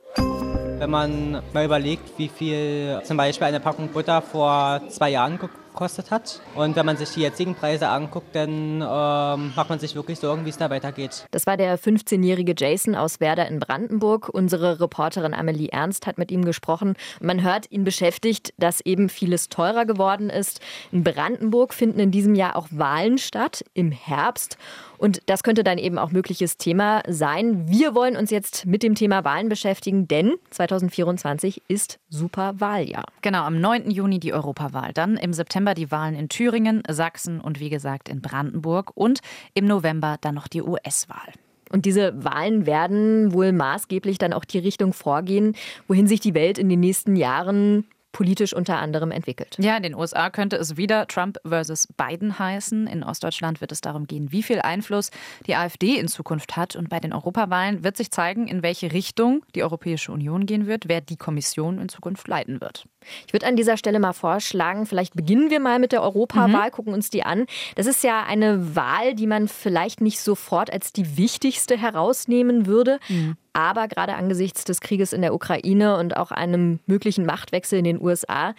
Wenn 0.78 0.90
man 0.90 1.42
mal 1.52 1.64
überlegt, 1.64 2.18
wie 2.18 2.28
viel 2.28 3.00
zum 3.04 3.16
Beispiel 3.16 3.46
eine 3.48 3.58
Packung 3.58 3.88
Butter 3.88 4.22
vor 4.22 4.80
zwei 4.88 5.10
Jahren 5.10 5.38
gekostet 5.78 6.10
hat. 6.10 6.40
Und 6.56 6.74
wenn 6.74 6.84
man 6.84 6.96
sich 6.96 7.10
die 7.10 7.20
jetzigen 7.20 7.54
Preise 7.54 7.88
anguckt, 7.88 8.34
dann 8.34 8.80
ähm, 8.82 9.52
macht 9.54 9.68
man 9.68 9.78
sich 9.78 9.94
wirklich 9.94 10.18
Sorgen, 10.18 10.44
wie 10.44 10.48
es 10.48 10.56
da 10.56 10.70
weitergeht. 10.70 11.26
Das 11.30 11.46
war 11.46 11.56
der 11.56 11.78
15-jährige 11.78 12.54
Jason 12.56 12.96
aus 12.96 13.20
Werder 13.20 13.46
in 13.46 13.60
Brandenburg. 13.60 14.28
Unsere 14.28 14.80
Reporterin 14.80 15.34
Amelie 15.34 15.68
Ernst 15.68 16.08
hat 16.08 16.18
mit 16.18 16.32
ihm 16.32 16.44
gesprochen. 16.44 16.94
Man 17.20 17.44
hört, 17.44 17.70
ihn 17.70 17.84
beschäftigt, 17.84 18.52
dass 18.58 18.80
eben 18.80 19.08
vieles 19.08 19.50
teurer 19.50 19.86
geworden 19.86 20.30
ist. 20.30 20.60
In 20.90 21.04
Brandenburg 21.04 21.72
finden 21.72 22.00
in 22.00 22.10
diesem 22.10 22.34
Jahr 22.34 22.56
auch 22.56 22.66
Wahlen 22.72 23.18
statt, 23.18 23.64
im 23.72 23.92
Herbst. 23.92 24.58
Und 24.98 25.22
das 25.26 25.44
könnte 25.44 25.62
dann 25.62 25.78
eben 25.78 25.96
auch 25.96 26.10
mögliches 26.10 26.56
Thema 26.56 27.02
sein. 27.06 27.68
Wir 27.68 27.94
wollen 27.94 28.16
uns 28.16 28.30
jetzt 28.30 28.66
mit 28.66 28.82
dem 28.82 28.96
Thema 28.96 29.24
Wahlen 29.24 29.48
beschäftigen, 29.48 30.08
denn 30.08 30.34
2024 30.50 31.62
ist 31.68 32.00
Superwahljahr. 32.08 33.04
Genau, 33.22 33.44
am 33.44 33.60
9. 33.60 33.90
Juni 33.90 34.18
die 34.18 34.32
Europawahl. 34.32 34.92
Dann 34.92 35.16
im 35.16 35.32
September 35.32 35.67
die 35.74 35.90
Wahlen 35.90 36.14
in 36.14 36.28
Thüringen, 36.28 36.82
Sachsen 36.88 37.40
und 37.40 37.60
wie 37.60 37.70
gesagt 37.70 38.08
in 38.08 38.20
Brandenburg. 38.20 38.92
Und 38.94 39.20
im 39.54 39.66
November 39.66 40.16
dann 40.20 40.34
noch 40.34 40.48
die 40.48 40.62
US-Wahl. 40.62 41.32
Und 41.70 41.84
diese 41.84 42.24
Wahlen 42.24 42.66
werden 42.66 43.32
wohl 43.32 43.52
maßgeblich 43.52 44.18
dann 44.18 44.32
auch 44.32 44.44
die 44.44 44.58
Richtung 44.58 44.92
vorgehen, 44.92 45.54
wohin 45.86 46.06
sich 46.06 46.20
die 46.20 46.34
Welt 46.34 46.58
in 46.58 46.68
den 46.68 46.80
nächsten 46.80 47.16
Jahren 47.16 47.84
politisch 48.18 48.52
unter 48.52 48.78
anderem 48.80 49.12
entwickelt. 49.12 49.54
Ja, 49.60 49.76
in 49.76 49.84
den 49.84 49.94
USA 49.94 50.28
könnte 50.28 50.56
es 50.56 50.76
wieder 50.76 51.06
Trump 51.06 51.38
versus 51.46 51.86
Biden 51.96 52.36
heißen. 52.36 52.88
In 52.88 53.04
Ostdeutschland 53.04 53.60
wird 53.60 53.70
es 53.70 53.80
darum 53.80 54.08
gehen, 54.08 54.32
wie 54.32 54.42
viel 54.42 54.60
Einfluss 54.60 55.12
die 55.46 55.54
AfD 55.54 55.96
in 56.00 56.08
Zukunft 56.08 56.56
hat. 56.56 56.74
Und 56.74 56.88
bei 56.88 56.98
den 56.98 57.12
Europawahlen 57.12 57.84
wird 57.84 57.96
sich 57.96 58.10
zeigen, 58.10 58.48
in 58.48 58.64
welche 58.64 58.90
Richtung 58.90 59.44
die 59.54 59.62
Europäische 59.62 60.10
Union 60.10 60.46
gehen 60.46 60.66
wird, 60.66 60.88
wer 60.88 61.00
die 61.00 61.16
Kommission 61.16 61.78
in 61.78 61.88
Zukunft 61.88 62.26
leiten 62.26 62.60
wird. 62.60 62.86
Ich 63.28 63.32
würde 63.32 63.46
an 63.46 63.54
dieser 63.54 63.76
Stelle 63.76 64.00
mal 64.00 64.12
vorschlagen, 64.14 64.84
vielleicht 64.84 65.14
beginnen 65.14 65.50
wir 65.50 65.60
mal 65.60 65.78
mit 65.78 65.92
der 65.92 66.02
Europawahl, 66.02 66.70
mhm. 66.70 66.72
gucken 66.72 66.94
uns 66.94 67.10
die 67.10 67.22
an. 67.22 67.46
Das 67.76 67.86
ist 67.86 68.02
ja 68.02 68.24
eine 68.24 68.74
Wahl, 68.74 69.14
die 69.14 69.28
man 69.28 69.46
vielleicht 69.46 70.00
nicht 70.00 70.18
sofort 70.18 70.72
als 70.72 70.92
die 70.92 71.16
wichtigste 71.16 71.78
herausnehmen 71.78 72.66
würde. 72.66 72.98
Mhm. 73.08 73.36
Aber 73.58 73.88
gerade 73.88 74.14
angesichts 74.14 74.62
des 74.62 74.80
Krieges 74.80 75.12
in 75.12 75.20
der 75.20 75.34
Ukraine 75.34 75.96
und 75.96 76.16
auch 76.16 76.30
einem 76.30 76.78
möglichen 76.86 77.26
Machtwechsel 77.26 77.76
in 77.76 77.84
den 77.84 78.00
USA 78.00 78.54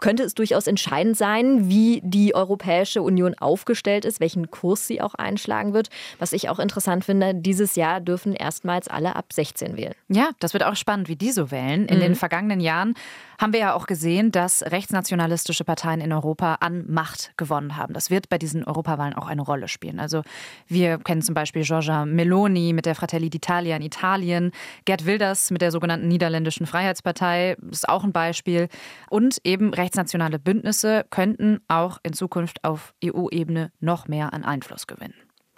könnte 0.00 0.22
es 0.22 0.34
durchaus 0.34 0.66
entscheidend 0.66 1.16
sein, 1.16 1.68
wie 1.68 2.00
die 2.04 2.34
Europäische 2.34 3.02
Union 3.02 3.34
aufgestellt 3.38 4.04
ist, 4.04 4.20
welchen 4.20 4.50
Kurs 4.50 4.86
sie 4.86 5.00
auch 5.00 5.14
einschlagen 5.14 5.72
wird. 5.72 5.88
Was 6.18 6.32
ich 6.32 6.48
auch 6.48 6.58
interessant 6.58 7.04
finde, 7.04 7.34
dieses 7.34 7.76
Jahr 7.76 8.00
dürfen 8.00 8.34
erstmals 8.34 8.88
alle 8.88 9.16
ab 9.16 9.32
16 9.32 9.76
wählen. 9.76 9.94
Ja, 10.08 10.30
das 10.38 10.52
wird 10.52 10.64
auch 10.64 10.76
spannend, 10.76 11.08
wie 11.08 11.16
die 11.16 11.32
so 11.32 11.50
wählen. 11.50 11.86
In 11.86 11.96
mhm. 11.96 12.02
den 12.02 12.14
vergangenen 12.14 12.60
Jahren 12.60 12.94
haben 13.38 13.52
wir 13.52 13.60
ja 13.60 13.74
auch 13.74 13.86
gesehen, 13.86 14.32
dass 14.32 14.62
rechtsnationalistische 14.62 15.64
Parteien 15.64 16.00
in 16.00 16.12
Europa 16.12 16.54
an 16.60 16.84
Macht 16.88 17.32
gewonnen 17.36 17.76
haben. 17.76 17.92
Das 17.92 18.10
wird 18.10 18.28
bei 18.28 18.38
diesen 18.38 18.64
Europawahlen 18.64 19.14
auch 19.14 19.26
eine 19.26 19.42
Rolle 19.42 19.68
spielen. 19.68 20.00
Also 20.00 20.22
wir 20.68 20.98
kennen 20.98 21.22
zum 21.22 21.34
Beispiel 21.34 21.62
Giorgia 21.62 22.06
Meloni 22.06 22.72
mit 22.72 22.86
der 22.86 22.94
Fratelli 22.94 23.28
d'Italia 23.28 23.76
in 23.76 23.82
Italien, 23.82 24.52
Gerd 24.84 25.06
Wilders 25.06 25.50
mit 25.50 25.60
der 25.60 25.70
sogenannten 25.70 26.08
Niederländischen 26.08 26.66
Freiheitspartei 26.66 27.56
ist 27.70 27.88
auch 27.88 28.04
ein 28.04 28.12
Beispiel 28.12 28.68
und 29.10 29.38
eben 29.44 29.74
rechtsnationale 29.86 30.40
Bündnisse 30.40 31.06
könnten 31.10 31.60
auch 31.68 31.98
in 32.02 32.12
Zukunft 32.12 32.64
auf 32.64 32.92
EU-Ebene 33.04 33.70
noch 33.78 34.08
mehr 34.08 34.32
an 34.32 34.42
Einfluss 34.42 34.88
gewinnen. 34.88 35.14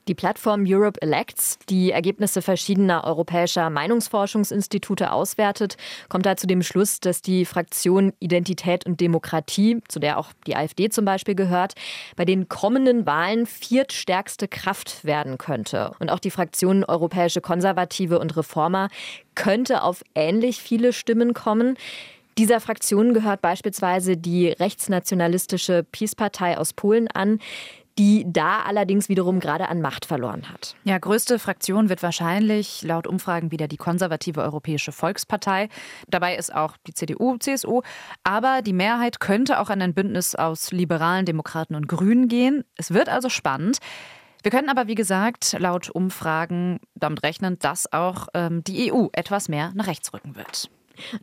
Die 0.06 0.14
Plattform 0.14 0.64
Europe 0.66 1.00
Elects, 1.02 1.58
die 1.68 1.92
Ergebnisse 1.92 2.40
verschiedener 2.40 3.04
europäischer 3.04 3.68
Meinungsforschungsinstitute 3.68 5.12
auswertet, 5.12 5.76
kommt 6.08 6.24
da 6.24 6.36
zu 6.36 6.46
dem 6.46 6.62
Schluss, 6.62 7.00
dass 7.00 7.20
die 7.20 7.44
Fraktion 7.44 8.12
Identität 8.18 8.86
und 8.86 9.00
Demokratie, 9.00 9.82
zu 9.88 9.98
der 9.98 10.18
auch 10.18 10.32
die 10.46 10.56
AfD 10.56 10.88
zum 10.88 11.04
Beispiel 11.04 11.34
gehört, 11.34 11.74
bei 12.16 12.24
den 12.24 12.48
kommenden 12.48 13.06
Wahlen 13.06 13.44
viertstärkste 13.44 14.48
Kraft 14.48 15.04
werden 15.04 15.36
könnte. 15.36 15.92
Und 16.00 16.10
auch 16.10 16.20
die 16.20 16.30
Fraktion 16.30 16.84
Europäische 16.84 17.42
Konservative 17.42 18.18
und 18.18 18.34
Reformer 18.36 18.88
könnte 19.34 19.82
auf 19.82 20.02
ähnlich 20.14 20.62
viele 20.62 20.94
Stimmen 20.94 21.34
kommen. 21.34 21.76
Dieser 22.38 22.60
Fraktion 22.60 23.14
gehört 23.14 23.42
beispielsweise 23.42 24.16
die 24.16 24.46
rechtsnationalistische 24.46 25.84
Peace-Partei 25.90 26.56
aus 26.56 26.72
Polen 26.72 27.08
an, 27.08 27.40
die 27.98 28.24
da 28.28 28.60
allerdings 28.60 29.08
wiederum 29.08 29.40
gerade 29.40 29.68
an 29.68 29.80
Macht 29.80 30.04
verloren 30.04 30.48
hat. 30.48 30.76
Ja, 30.84 30.98
größte 30.98 31.40
Fraktion 31.40 31.88
wird 31.88 32.00
wahrscheinlich 32.04 32.82
laut 32.82 33.08
Umfragen 33.08 33.50
wieder 33.50 33.66
die 33.66 33.76
konservative 33.76 34.40
Europäische 34.40 34.92
Volkspartei. 34.92 35.68
Dabei 36.06 36.36
ist 36.36 36.54
auch 36.54 36.76
die 36.86 36.94
CDU, 36.94 37.38
CSU. 37.38 37.82
Aber 38.22 38.62
die 38.62 38.72
Mehrheit 38.72 39.18
könnte 39.18 39.58
auch 39.58 39.68
an 39.68 39.82
ein 39.82 39.92
Bündnis 39.92 40.36
aus 40.36 40.70
liberalen 40.70 41.26
Demokraten 41.26 41.74
und 41.74 41.88
Grünen 41.88 42.28
gehen. 42.28 42.62
Es 42.76 42.94
wird 42.94 43.08
also 43.08 43.28
spannend. 43.30 43.78
Wir 44.44 44.52
können 44.52 44.68
aber, 44.68 44.86
wie 44.86 44.94
gesagt, 44.94 45.56
laut 45.58 45.90
Umfragen 45.90 46.78
damit 46.94 47.24
rechnen, 47.24 47.58
dass 47.58 47.92
auch 47.92 48.28
ähm, 48.32 48.62
die 48.62 48.92
EU 48.92 49.08
etwas 49.10 49.48
mehr 49.48 49.72
nach 49.74 49.88
rechts 49.88 50.14
rücken 50.14 50.36
wird. 50.36 50.70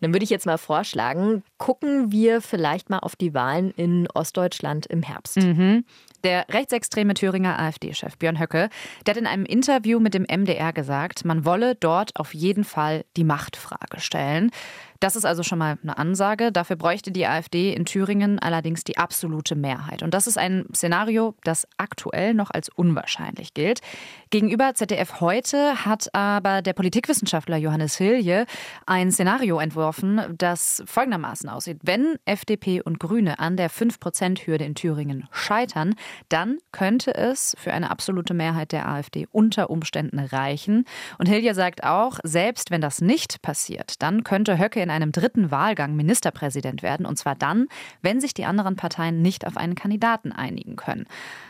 Dann 0.01 0.13
würde 0.13 0.23
ich 0.23 0.29
jetzt 0.29 0.45
mal 0.45 0.57
vorschlagen, 0.57 1.43
gucken 1.57 2.11
wir 2.11 2.41
vielleicht 2.41 2.89
mal 2.89 2.99
auf 2.99 3.15
die 3.15 3.33
Wahlen 3.33 3.71
in 3.71 4.07
Ostdeutschland 4.13 4.85
im 4.85 5.03
Herbst. 5.03 5.37
Mhm. 5.37 5.85
Der 6.23 6.45
rechtsextreme 6.49 7.13
Thüringer 7.13 7.59
AfD-Chef 7.59 8.17
Björn 8.17 8.39
Höcke, 8.39 8.69
der 9.05 9.13
hat 9.13 9.21
in 9.21 9.27
einem 9.27 9.45
Interview 9.45 9.99
mit 9.99 10.13
dem 10.13 10.23
MDR 10.23 10.73
gesagt, 10.73 11.23
man 11.23 11.45
wolle 11.45 11.75
dort 11.75 12.19
auf 12.19 12.33
jeden 12.33 12.63
Fall 12.63 13.05
die 13.15 13.23
Machtfrage 13.23 13.99
stellen. 13.99 14.49
Das 15.05 15.15
ist 15.15 15.23
also 15.23 15.43
schon 15.43 15.59
mal 15.59 15.77
eine 15.83 15.99
Ansage. 15.99 16.51
Dafür 16.51 16.77
bräuchte 16.77 17.11
die 17.11 17.27
AfD 17.27 17.71
in 17.71 17.85
Thüringen 17.85 18.39
allerdings 18.39 18.83
die 18.83 18.97
absolute 18.97 19.53
Mehrheit. 19.53 20.01
Und 20.01 20.15
das 20.15 20.25
ist 20.25 20.35
ein 20.35 20.65
Szenario, 20.73 21.35
das 21.43 21.67
aktuell 21.77 22.33
noch 22.33 22.49
als 22.49 22.69
unwahrscheinlich 22.69 23.53
gilt. 23.53 23.81
Gegenüber 24.31 24.73
ZDF 24.73 25.21
heute 25.21 25.85
hat 25.85 26.09
aber 26.15 26.63
der 26.63 26.73
Politikwissenschaftler 26.73 27.57
Johannes 27.57 27.95
Hilje 27.97 28.47
ein 28.87 29.11
Szenario 29.11 29.59
entworfen, 29.59 30.21
das 30.39 30.81
folgendermaßen 30.87 31.49
aussieht. 31.49 31.77
Wenn 31.83 32.15
FDP 32.25 32.81
und 32.81 32.99
Grüne 32.99 33.37
an 33.37 33.57
der 33.57 33.69
5-Prozent-Hürde 33.69 34.65
in 34.65 34.73
Thüringen 34.73 35.27
scheitern, 35.31 35.93
dann 36.29 36.57
könnte 36.71 37.13
es 37.13 37.55
für 37.59 37.71
eine 37.71 37.91
absolute 37.91 38.33
Mehrheit 38.33 38.71
der 38.71 38.89
AfD 38.89 39.27
unter 39.31 39.69
Umständen 39.69 40.17
reichen. 40.17 40.85
Und 41.19 41.27
Hilje 41.27 41.53
sagt 41.53 41.83
auch, 41.83 42.17
selbst 42.23 42.71
wenn 42.71 42.81
das 42.81 43.01
nicht 43.01 43.43
passiert, 43.43 44.01
dann 44.01 44.23
könnte 44.23 44.57
Höcke 44.57 44.81
in 44.81 44.94
einem 44.95 45.11
dritten 45.11 45.51
Wahlgang 45.51 45.95
Ministerpräsident 45.95 46.81
werden. 46.81 47.05
Und 47.05 47.17
zwar 47.17 47.35
dann, 47.35 47.67
wenn 48.01 48.19
sich 48.21 48.33
die 48.33 48.45
anderen 48.45 48.75
Parteien 48.75 49.21
nicht 49.21 49.45
auf 49.45 49.57
einen 49.57 49.75
Kandidaten 49.75 50.31
einigen 50.31 50.75
können. 50.75 51.05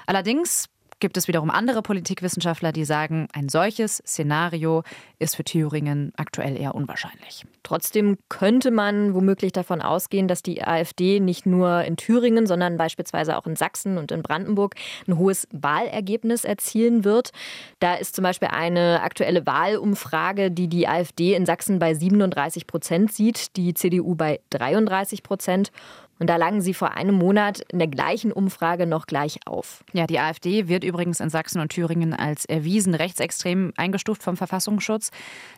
Allerdings 0.06 0.70
gibt 1.00 1.18
es 1.18 1.28
wiederum 1.28 1.50
andere 1.50 1.82
Politikwissenschaftler, 1.82 2.72
die 2.72 2.86
sagen, 2.86 3.28
ein 3.34 3.50
solches 3.50 3.98
Szenario 3.98 4.84
ist 5.20 5.36
für 5.36 5.44
Thüringen 5.44 6.14
aktuell 6.18 6.58
eher 6.58 6.76
unwahrscheinlich. 6.76 7.46
Trotzdem 7.64 8.18
könnte 8.30 8.72
man 8.72 9.14
womöglich 9.14 9.52
davon 9.52 9.82
ausgehen, 9.82 10.28
dass 10.28 10.42
die 10.42 10.64
AfD 10.64 11.20
nicht 11.20 11.46
nur 11.46 11.84
in 11.84 11.98
Thüringen, 11.98 12.48
sondern 12.48 12.78
beispielsweise 12.78 13.38
auch 13.38 13.46
in 13.46 13.56
Sachsen 13.56 13.98
und 13.98 14.12
in 14.12 14.22
Brandenburg 14.22 14.76
ein 15.08 15.18
hohes 15.18 15.48
Wahlergebnis 15.52 16.46
erzielen 16.46 17.04
wird. 17.04 17.32
Da 17.80 17.96
ist 17.96 18.16
zum 18.16 18.24
Beispiel 18.24 18.50
eine 18.52 19.02
aktuelle 19.02 19.46
Wahlumfrage, 19.46 20.52
die 20.52 20.68
die 20.68 20.88
AfD 20.88 21.34
in 21.34 21.46
Sachsen 21.46 21.80
bei 21.80 21.94
37 21.94 22.68
Prozent 22.68 23.12
sieht, 23.12 23.56
die 23.58 23.74
CDU 23.74 24.16
bei 24.16 24.40
33 24.52 25.24
Prozent. 25.24 25.72
Und 26.20 26.30
da 26.30 26.38
lagen 26.38 26.62
sie 26.62 26.74
vor 26.74 26.94
einem 26.94 27.16
Monat 27.16 27.62
in 27.72 27.80
der 27.80 27.88
gleichen 27.88 28.32
Umfrage 28.32 28.86
noch 28.86 29.06
gleich 29.06 29.40
auf. 29.46 29.84
Ja, 29.94 30.08
die 30.08 30.20
AfD 30.20 30.68
wird 30.68 30.84
übrigens 30.84 31.20
in 31.20 31.30
Sachsen 31.30 31.60
und 31.60 31.70
Thüringen 31.70 32.14
als 32.14 32.46
erwiesen 32.46 32.96
rechtsextrem 32.96 33.74
eingestuft 33.76 34.24
vom 34.24 34.38
Verfassungsschutz. 34.38 35.12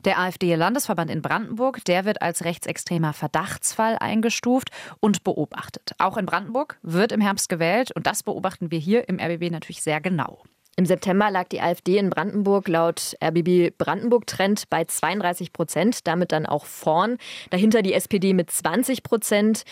Der 0.06 0.20
AfD-Landesverband 0.20 1.12
in 1.12 1.22
Brandenburg, 1.22 1.86
der 1.86 2.06
wird 2.06 2.22
als 2.22 2.44
rechtsextremer 2.44 3.14
Verdachtsfall 3.14 3.98
eingestuft 4.00 4.72
und 5.00 5.24
beobachtet. 5.24 5.92
Auch 6.00 6.18
in 6.18 6.26
Brandenburg 6.26 6.80
wird 6.82 7.12
im 7.12 7.22
Herbst 7.22 7.50
gewählt 7.50 7.92
und 7.92 8.08
das 8.08 8.24
beobachten 8.24 8.72
wir 8.72 8.80
hier 8.80 9.08
im 9.10 9.20
RBB 9.20 9.52
natürlich 9.52 9.84
sehr 9.84 10.02
genau. 10.02 10.44
Im 10.80 10.86
September 10.86 11.32
lag 11.32 11.48
die 11.48 11.60
AfD 11.60 11.98
in 11.98 12.12
Brandenburg 12.12 12.68
laut 12.68 13.16
RBB 13.20 13.76
Brandenburg 13.76 14.28
Trend 14.28 14.70
bei 14.70 14.86
32 14.86 15.52
Prozent, 15.52 16.06
damit 16.06 16.32
dann 16.32 16.46
auch 16.46 16.66
vorn. 16.66 17.18
Dahinter 17.50 17.82
die 17.82 17.94
SPD 17.94 18.36
mit 18.36 18.52
20 18.52 19.02
Prozent. 19.02 19.64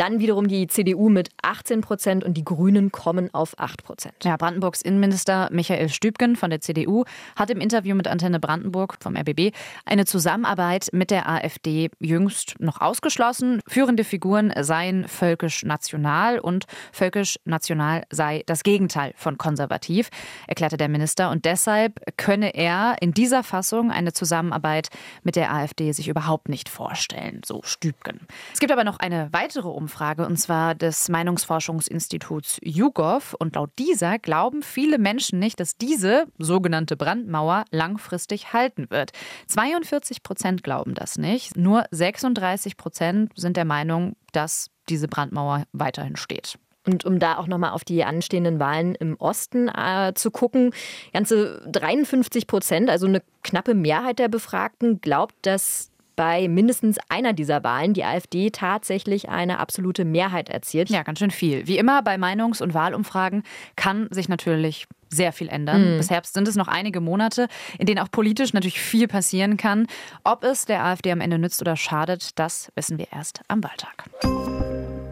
Dann 0.00 0.18
wiederum 0.18 0.48
die 0.48 0.66
CDU 0.66 1.10
mit 1.10 1.28
18 1.42 1.82
Prozent 1.82 2.24
und 2.24 2.32
die 2.32 2.42
Grünen 2.42 2.90
kommen 2.90 3.28
auf 3.34 3.52
8 3.58 3.84
Prozent. 3.84 4.14
Ja, 4.24 4.38
Brandenburgs 4.38 4.80
Innenminister 4.80 5.50
Michael 5.52 5.90
Stübgen 5.90 6.36
von 6.36 6.48
der 6.48 6.62
CDU 6.62 7.04
hat 7.36 7.50
im 7.50 7.60
Interview 7.60 7.94
mit 7.94 8.08
Antenne 8.08 8.40
Brandenburg 8.40 8.96
vom 9.02 9.14
RBB 9.14 9.54
eine 9.84 10.06
Zusammenarbeit 10.06 10.88
mit 10.92 11.10
der 11.10 11.28
AfD 11.28 11.90
jüngst 11.98 12.54
noch 12.60 12.80
ausgeschlossen. 12.80 13.60
Führende 13.68 14.04
Figuren 14.04 14.54
seien 14.62 15.06
völkisch-national 15.06 16.38
und 16.38 16.64
völkisch-national 16.92 18.04
sei 18.08 18.42
das 18.46 18.62
Gegenteil 18.62 19.12
von 19.16 19.36
konservativ, 19.36 20.08
erklärte 20.46 20.78
der 20.78 20.88
Minister. 20.88 21.30
Und 21.30 21.44
deshalb 21.44 22.00
könne 22.16 22.54
er 22.54 22.96
in 23.02 23.12
dieser 23.12 23.42
Fassung 23.42 23.90
eine 23.90 24.14
Zusammenarbeit 24.14 24.88
mit 25.24 25.36
der 25.36 25.52
AfD 25.52 25.92
sich 25.92 26.08
überhaupt 26.08 26.48
nicht 26.48 26.70
vorstellen, 26.70 27.42
so 27.44 27.60
Stübgen. 27.64 28.20
Es 28.54 28.60
gibt 28.60 28.72
aber 28.72 28.84
noch 28.84 28.98
eine 28.98 29.28
weitere 29.32 29.68
Umfrage 29.68 29.89
Umfrage, 29.90 30.24
und 30.24 30.36
zwar 30.36 30.76
des 30.76 31.08
Meinungsforschungsinstituts 31.08 32.58
YouGov. 32.62 33.34
Und 33.34 33.56
laut 33.56 33.70
dieser 33.76 34.20
glauben 34.20 34.62
viele 34.62 34.98
Menschen 34.98 35.40
nicht, 35.40 35.58
dass 35.58 35.76
diese 35.76 36.26
sogenannte 36.38 36.96
Brandmauer 36.96 37.64
langfristig 37.72 38.52
halten 38.52 38.88
wird. 38.90 39.10
42 39.48 40.22
Prozent 40.22 40.62
glauben 40.62 40.94
das 40.94 41.18
nicht. 41.18 41.56
Nur 41.56 41.86
36 41.90 42.76
Prozent 42.76 43.32
sind 43.34 43.56
der 43.56 43.64
Meinung, 43.64 44.14
dass 44.32 44.70
diese 44.88 45.08
Brandmauer 45.08 45.64
weiterhin 45.72 46.14
steht. 46.14 46.56
Und 46.86 47.04
um 47.04 47.18
da 47.18 47.36
auch 47.36 47.48
nochmal 47.48 47.72
auf 47.72 47.82
die 47.82 48.04
anstehenden 48.04 48.60
Wahlen 48.60 48.94
im 48.94 49.16
Osten 49.16 49.68
äh, 49.68 50.12
zu 50.14 50.30
gucken, 50.30 50.72
ganze 51.12 51.68
53 51.68 52.46
Prozent, 52.46 52.88
also 52.88 53.06
eine 53.06 53.22
knappe 53.42 53.74
Mehrheit 53.74 54.20
der 54.20 54.28
Befragten, 54.28 55.00
glaubt, 55.00 55.34
dass 55.42 55.89
bei 56.20 56.48
mindestens 56.48 56.98
einer 57.08 57.32
dieser 57.32 57.64
Wahlen 57.64 57.94
die 57.94 58.04
AfD 58.04 58.50
tatsächlich 58.50 59.30
eine 59.30 59.58
absolute 59.58 60.04
Mehrheit 60.04 60.50
erzielt. 60.50 60.90
Ja, 60.90 61.02
ganz 61.02 61.18
schön 61.18 61.30
viel. 61.30 61.66
Wie 61.66 61.78
immer 61.78 62.02
bei 62.02 62.16
Meinungs- 62.16 62.60
und 62.60 62.74
Wahlumfragen 62.74 63.42
kann 63.74 64.06
sich 64.10 64.28
natürlich 64.28 64.86
sehr 65.08 65.32
viel 65.32 65.48
ändern. 65.48 65.94
Mhm. 65.94 65.96
Bis 65.96 66.10
Herbst 66.10 66.34
sind 66.34 66.46
es 66.46 66.56
noch 66.56 66.68
einige 66.68 67.00
Monate, 67.00 67.48
in 67.78 67.86
denen 67.86 68.00
auch 68.00 68.10
politisch 68.10 68.52
natürlich 68.52 68.82
viel 68.82 69.08
passieren 69.08 69.56
kann. 69.56 69.86
Ob 70.22 70.44
es 70.44 70.66
der 70.66 70.84
AfD 70.84 71.10
am 71.10 71.22
Ende 71.22 71.38
nützt 71.38 71.62
oder 71.62 71.74
schadet, 71.74 72.38
das 72.38 72.70
wissen 72.74 72.98
wir 72.98 73.06
erst 73.10 73.40
am 73.48 73.64
Wahltag. 73.64 74.04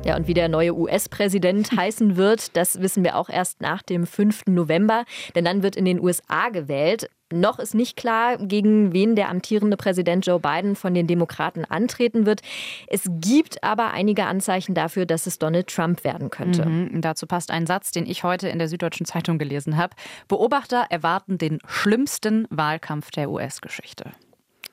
Ja, 0.05 0.17
und 0.17 0.27
wie 0.27 0.35
der 0.35 0.49
neue 0.49 0.75
US-Präsident 0.75 1.73
heißen 1.77 2.17
wird, 2.17 2.57
das 2.57 2.81
wissen 2.81 3.05
wir 3.05 3.17
auch 3.17 3.29
erst 3.29 3.61
nach 3.61 3.83
dem 3.83 4.07
5. 4.07 4.47
November, 4.47 5.05
denn 5.35 5.45
dann 5.45 5.63
wird 5.63 5.77
in 5.77 5.85
den 5.85 6.01
USA 6.01 6.49
gewählt. 6.49 7.11
Noch 7.31 7.59
ist 7.59 7.75
nicht 7.75 7.97
klar, 7.97 8.39
gegen 8.39 8.95
wen 8.95 9.15
der 9.15 9.29
amtierende 9.29 9.77
Präsident 9.77 10.25
Joe 10.25 10.41
Biden 10.41 10.77
von 10.77 10.95
den 10.95 11.07
Demokraten 11.07 11.67
antreten 11.67 12.25
wird. 12.25 12.41
Es 12.87 13.05
gibt 13.21 13.63
aber 13.63 13.91
einige 13.91 14.25
Anzeichen 14.25 14.75
dafür, 14.75 15.05
dass 15.05 15.27
es 15.27 15.39
Donald 15.39 15.67
Trump 15.67 16.05
werden 16.05 16.31
könnte. 16.31 16.65
Mhm, 16.65 17.03
dazu 17.03 17.27
passt 17.27 17.51
ein 17.51 17.67
Satz, 17.67 17.91
den 17.91 18.07
ich 18.07 18.25
heute 18.25 18.49
in 18.49 18.59
der 18.59 18.69
Süddeutschen 18.69 19.05
Zeitung 19.05 19.37
gelesen 19.37 19.77
habe. 19.77 19.95
Beobachter 20.27 20.87
erwarten 20.89 21.37
den 21.37 21.59
schlimmsten 21.67 22.47
Wahlkampf 22.49 23.11
der 23.11 23.31
US-Geschichte. 23.31 24.13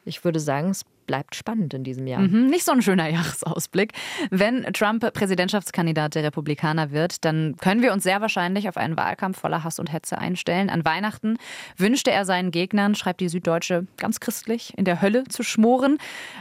Ich 0.05 0.23
würde 0.23 0.39
sagen, 0.39 0.69
es 0.69 0.85
bleibt 1.05 1.35
spannend 1.35 1.73
in 1.73 1.83
diesem 1.83 2.07
Jahr. 2.07 2.21
Mhm, 2.21 2.47
nicht 2.47 2.65
so 2.65 2.71
ein 2.71 2.81
schöner 2.81 3.09
Jahresausblick. 3.09 3.93
Wenn 4.31 4.63
Trump 4.73 5.13
Präsidentschaftskandidat 5.13 6.15
der 6.15 6.23
Republikaner 6.23 6.91
wird, 6.91 7.25
dann 7.25 7.55
können 7.57 7.81
wir 7.81 7.93
uns 7.93 8.03
sehr 8.03 8.21
wahrscheinlich 8.21 8.67
auf 8.69 8.77
einen 8.77 8.97
Wahlkampf 8.97 9.39
voller 9.39 9.63
Hass 9.63 9.79
und 9.79 9.91
Hetze 9.91 10.17
einstellen. 10.17 10.69
An 10.69 10.85
Weihnachten 10.85 11.37
wünschte 11.77 12.11
er 12.11 12.25
seinen 12.25 12.51
Gegnern, 12.51 12.95
schreibt 12.95 13.21
die 13.21 13.29
Süddeutsche 13.29 13.87
ganz 13.97 14.19
christlich, 14.19 14.73
in 14.77 14.85
der 14.85 15.01
Hölle 15.01 15.25
zu 15.25 15.43
schmoren. 15.43 15.97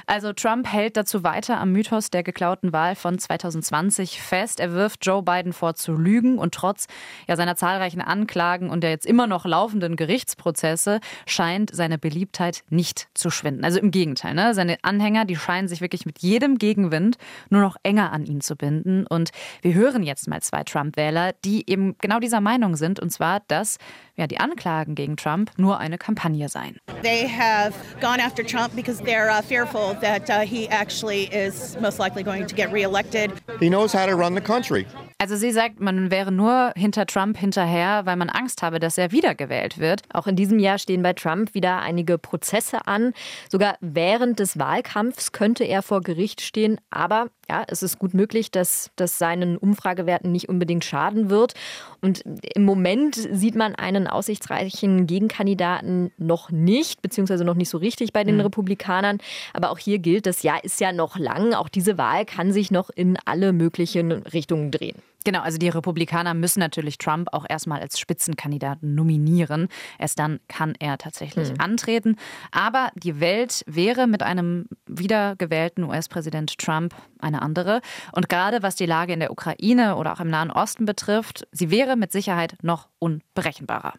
Also 0.07 0.33
Trump 0.33 0.67
hält 0.73 0.97
dazu 0.97 1.25
weiter 1.25 1.59
am 1.59 1.73
Mythos 1.73 2.11
der 2.11 2.23
geklauten 2.23 2.73
Wahl 2.73 2.95
von 2.95 3.19
2020 3.19 4.21
fest. 4.21 4.61
Er 4.61 4.73
wirft 4.73 5.05
Joe 5.05 5.23
Biden 5.23 5.53
vor 5.53 5.75
zu 5.75 5.93
lügen 5.93 6.39
und 6.39 6.55
trotz 6.55 6.87
ja, 7.29 7.37
seiner 7.37 7.57
zahlreichen 7.57 8.01
Anklagen 8.01 8.71
und 8.71 8.83
der 8.83 8.91
jetzt 8.91 9.07
immer 9.07 9.27
noch 9.27 9.45
laufenden 9.45 9.97
Gerichtsprozesse 9.97 11.01
scheint 11.27 11.75
seine 11.75 11.99
Beliebtheit 11.99 12.63
nicht 12.71 13.09
zu 13.15 13.31
schwinden. 13.31 13.65
Also 13.65 13.79
im 13.79 13.91
Gegenteil. 13.91 14.35
Ne? 14.35 14.54
Seine 14.55 14.79
Anhänger, 14.83 15.25
die 15.25 15.37
scheinen 15.37 15.69
sich 15.69 15.81
wirklich 15.81 16.07
mit 16.07 16.21
jedem 16.21 16.59
Gegenwind 16.59 17.17
nur 17.51 17.61
noch 17.61 17.77
enger 17.83 18.13
an 18.13 18.25
ihn 18.25 18.41
zu 18.41 18.57
binden. 18.57 19.07
Und 19.07 19.31
wir 19.63 19.75
hören 19.75 20.03
jetzt 20.03 20.29
mal 20.29 20.41
zwei 20.41 20.63
Trump-Wähler, 20.63 21.33
die 21.45 21.69
eben 21.69 21.97
genau 21.99 22.21
dieser 22.21 22.41
Meinung 22.41 22.77
sind, 22.77 23.01
und 23.01 23.11
zwar, 23.11 23.41
dass 23.49 23.79
ja, 24.17 24.27
die 24.27 24.39
Anklagen 24.39 24.95
gegen 24.95 25.17
Trump 25.17 25.51
nur 25.57 25.79
eine 25.79 25.99
Kampagne 25.99 26.49
seien. 26.49 26.79
They 27.03 27.29
have 27.29 27.75
gone 28.01 28.23
after 28.23 28.45
Trump 28.45 28.75
because 28.77 29.03
they're 29.03 29.31
uh, 29.31 29.43
fearful 29.43 29.97
that 30.01 30.31
uh, 30.31 30.47
he 30.47 30.69
actually 30.69 31.25
is 31.33 31.77
most 31.81 31.99
likely 31.99 32.23
going 32.23 32.47
to 32.47 32.55
get 32.55 32.73
reelected. 32.73 33.33
He 33.61 33.69
knows 33.69 33.93
how 33.93 34.07
to 34.07 34.17
run 34.17 34.35
the 34.35 34.41
country. 34.41 34.87
Also 35.19 35.37
sie 35.37 35.53
sagt, 35.53 35.81
man 35.81 36.11
wäre 36.11 36.33
nur 36.33 36.73
hinter 36.77 37.07
Trump 37.07 37.39
hinterher, 37.39 38.05
weil 38.05 38.17
man 38.17 38.29
Angst 38.29 38.63
habe, 38.63 38.81
dass 38.81 38.99
er 38.99 39.13
wiedergewählt 39.13 39.79
wird. 39.79 40.03
Auch 40.13 40.27
in 40.27 40.35
diesem 40.35 40.59
Jahr 40.59 40.79
stehen 40.79 41.03
bei 41.03 41.13
Trump 41.13 41.55
wieder 41.55 41.81
einige 41.81 42.19
Prozesse 42.19 42.87
an. 42.87 43.13
Sogar 43.49 43.77
während 43.81 44.41
des 44.41 44.59
Wahlkampfs 44.59 45.33
könnte 45.33 45.65
er 45.65 45.83
vor 45.83 46.01
Gericht 46.01 46.41
stehen. 46.41 46.81
Aber 46.91 47.29
ja, 47.49 47.65
es 47.69 47.83
ist 47.83 47.99
gut 47.99 48.15
möglich, 48.15 48.51
dass 48.51 48.91
das 48.97 49.19
seinen 49.19 49.57
Umfragewerten 49.57 50.33
nicht 50.33 50.49
unbedingt 50.49 50.85
schaden 50.85 51.31
wird. 51.31 51.55
Und 52.01 52.23
im 52.55 52.65
Moment 52.65 53.15
sieht 53.15 53.55
man 53.55 53.75
einen 53.75 54.07
aussichtsreichen 54.07 55.07
Gegenkandidaten 55.07 56.13
noch 56.17 56.51
nicht, 56.51 57.03
beziehungsweise 57.03 57.45
noch 57.45 57.55
nicht 57.55 57.69
so 57.69 57.79
richtig 57.79 58.13
bei 58.13 58.25
den 58.25 58.37
mhm. 58.37 58.43
Republikanern. 58.43 59.19
Aber 59.53 59.71
auch 59.71 59.79
hier 59.79 59.99
gilt, 59.99 60.27
das 60.27 60.43
Jahr 60.43 60.63
ist 60.65 60.81
ja 60.81 60.93
noch 60.93 61.19
lang. 61.19 61.55
Auch 61.55 61.69
diese 61.69 61.99
Wahl 61.99 62.25
kann 62.25 62.53
sich 62.53 62.71
noch 62.71 62.91
in 62.91 63.19
alle 63.25 63.53
möglichen 63.53 64.13
Richtungen 64.13 64.71
drehen. 64.71 64.97
Genau, 65.25 65.41
also 65.41 65.57
die 65.57 65.71
Republikaner 65.71 66.35
müssen 66.35 66.61
natürlich 66.61 66.99
Trump 66.99 67.29
auch 67.33 67.47
erstmal 67.49 67.81
als 67.81 67.99
Spitzenkandidaten 67.99 68.95
nominieren. 68.95 69.69
Erst 69.99 70.19
dann 70.19 70.41
kann 70.49 70.75
er 70.79 70.99
tatsächlich 70.99 71.51
mhm. 71.51 71.61
antreten. 71.61 72.17
Aber 72.53 72.91
die 72.95 73.21
Welt 73.21 73.65
wäre 73.67 74.07
mit 74.07 74.23
einem 74.23 74.67
wiedergewählten 74.87 75.85
US-Präsident 75.85 76.59
Trump 76.59 76.95
eine 77.19 77.41
andere. 77.41 77.81
Und 78.13 78.29
gerade 78.29 78.63
was 78.63 78.77
die 78.77 78.87
Lage 78.87 79.15
in 79.15 79.21
der 79.21 79.31
Ukraine 79.31 79.97
oder 79.97 80.13
auch 80.13 80.21
im 80.21 80.29
Nahen 80.29 80.51
Osten 80.51 80.85
betrifft, 80.85 81.47
sie 81.53 81.71
wäre 81.71 81.97
mit 81.97 82.13
Sicherheit 82.13 82.57
noch 82.63 82.89
unberechenbarer. 82.99 83.95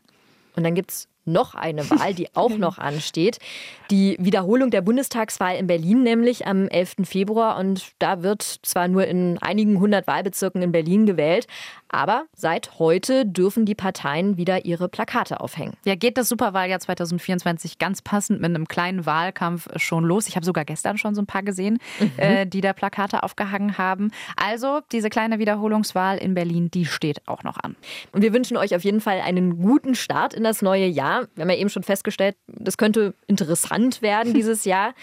Und 0.56 0.64
dann 0.64 0.76
gibt 0.76 0.92
es 0.92 1.08
noch 1.26 1.56
eine 1.56 1.90
Wahl, 1.90 2.14
die 2.14 2.34
auch 2.36 2.50
noch 2.58 2.78
ansteht. 2.78 3.40
Die 3.92 4.18
Wiederholung 4.20 4.72
der 4.72 4.82
Bundestagswahl 4.82 5.58
in 5.58 5.68
Berlin 5.68 6.04
nämlich 6.04 6.48
am 6.48 6.68
11. 6.68 6.96
Februar. 7.04 7.58
Und 7.58 7.92
da 8.00 8.24
wird 8.24 8.42
zwar 8.42 8.88
nur 8.88 9.06
in 9.06 9.38
einigen 9.40 9.80
hundert 9.80 10.08
Wahlbezirken 10.08 10.62
in 10.62 10.72
Berlin 10.72 11.06
gewählt, 11.06 11.48
aber 11.90 12.26
seit 12.36 12.80
heute 12.80 13.26
dürfen 13.26 13.66
die 13.66 13.76
Parteien 13.76 14.38
wieder 14.38 14.66
ihre 14.66 14.90
Plakate 14.90 15.40
aufhängen. 15.40 15.74
Ja, 15.86 15.96
geht 15.96 16.18
das 16.18 16.28
Superwahljahr 16.28 16.80
2024 16.80 17.78
ganz 17.78 18.02
passend 18.02 18.42
mit 18.42 18.50
einem 18.50 18.68
kleinen 18.68 19.06
Wahlkampf 19.06 19.70
schon 19.78 20.04
los. 20.04 20.28
Ich 20.28 20.36
habe 20.36 20.46
sogar 20.46 20.66
gestern 20.66 20.98
schon 20.98 21.16
so 21.16 21.22
ein 21.22 21.26
paar 21.26 21.44
gesehen, 21.44 21.80
mhm. 22.00 22.12
äh, 22.18 22.46
die 22.46 22.62
da 22.62 22.74
Plakate 22.74 23.24
aufgehangen 23.24 23.78
haben. 23.78 24.12
Also 24.36 24.82
diese 24.92 25.10
kleine 25.10 25.40
Wiederholungswahl 25.40 26.18
in 26.18 26.34
Berlin, 26.34 26.70
die 26.70 26.86
steht 26.86 27.28
auch 27.28 27.44
noch 27.44 27.58
an. 27.64 27.76
Und 28.12 28.22
wir 28.22 28.34
wünschen 28.34 28.58
euch 28.58 28.76
auf 28.76 28.84
jeden 28.84 29.00
Fall 29.00 29.22
einen 29.22 29.58
guten 29.62 29.96
Start 29.96 30.34
in 30.34 30.44
das 30.44 30.62
neue 30.62 30.88
Jahr. 31.16 31.28
Wir 31.36 31.44
haben 31.44 31.50
ja 31.50 31.58
eben 31.58 31.70
schon 31.70 31.84
festgestellt, 31.84 32.36
das 32.48 32.78
könnte 32.78 33.14
interessant 33.28 34.02
werden 34.02 34.34
dieses 34.36 34.66
Jahr. 34.66 34.94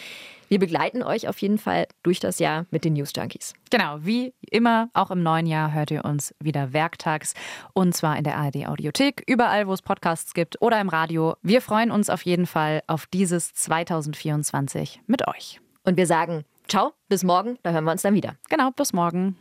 Wir 0.48 0.58
begleiten 0.58 1.02
euch 1.02 1.28
auf 1.28 1.38
jeden 1.38 1.56
Fall 1.56 1.86
durch 2.02 2.20
das 2.20 2.38
Jahr 2.38 2.66
mit 2.70 2.84
den 2.84 2.92
News 2.92 3.12
Junkies. 3.16 3.54
Genau, 3.70 3.96
wie 4.00 4.34
immer, 4.50 4.90
auch 4.92 5.10
im 5.10 5.22
neuen 5.22 5.46
Jahr 5.46 5.72
hört 5.72 5.90
ihr 5.90 6.04
uns 6.04 6.34
wieder 6.40 6.74
werktags 6.74 7.32
und 7.72 7.96
zwar 7.96 8.18
in 8.18 8.24
der 8.24 8.36
ARD 8.36 8.66
Audiothek, 8.66 9.22
überall, 9.26 9.66
wo 9.66 9.72
es 9.72 9.80
Podcasts 9.80 10.34
gibt 10.34 10.60
oder 10.60 10.78
im 10.78 10.90
Radio. 10.90 11.36
Wir 11.42 11.62
freuen 11.62 11.90
uns 11.90 12.10
auf 12.10 12.22
jeden 12.22 12.44
Fall 12.46 12.82
auf 12.86 13.06
dieses 13.06 13.54
2024 13.54 15.00
mit 15.06 15.26
euch. 15.26 15.60
Und 15.84 15.96
wir 15.96 16.06
sagen 16.06 16.44
ciao, 16.68 16.92
bis 17.08 17.24
morgen, 17.24 17.58
da 17.62 17.70
hören 17.70 17.84
wir 17.84 17.92
uns 17.92 18.02
dann 18.02 18.14
wieder. 18.14 18.36
Genau, 18.50 18.70
bis 18.72 18.92
morgen. 18.92 19.36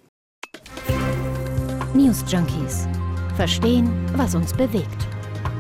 News 1.94 2.24
Junkies. 2.32 2.88
Verstehen, 3.36 3.90
was 4.16 4.34
uns 4.34 4.54
bewegt. 4.54 5.11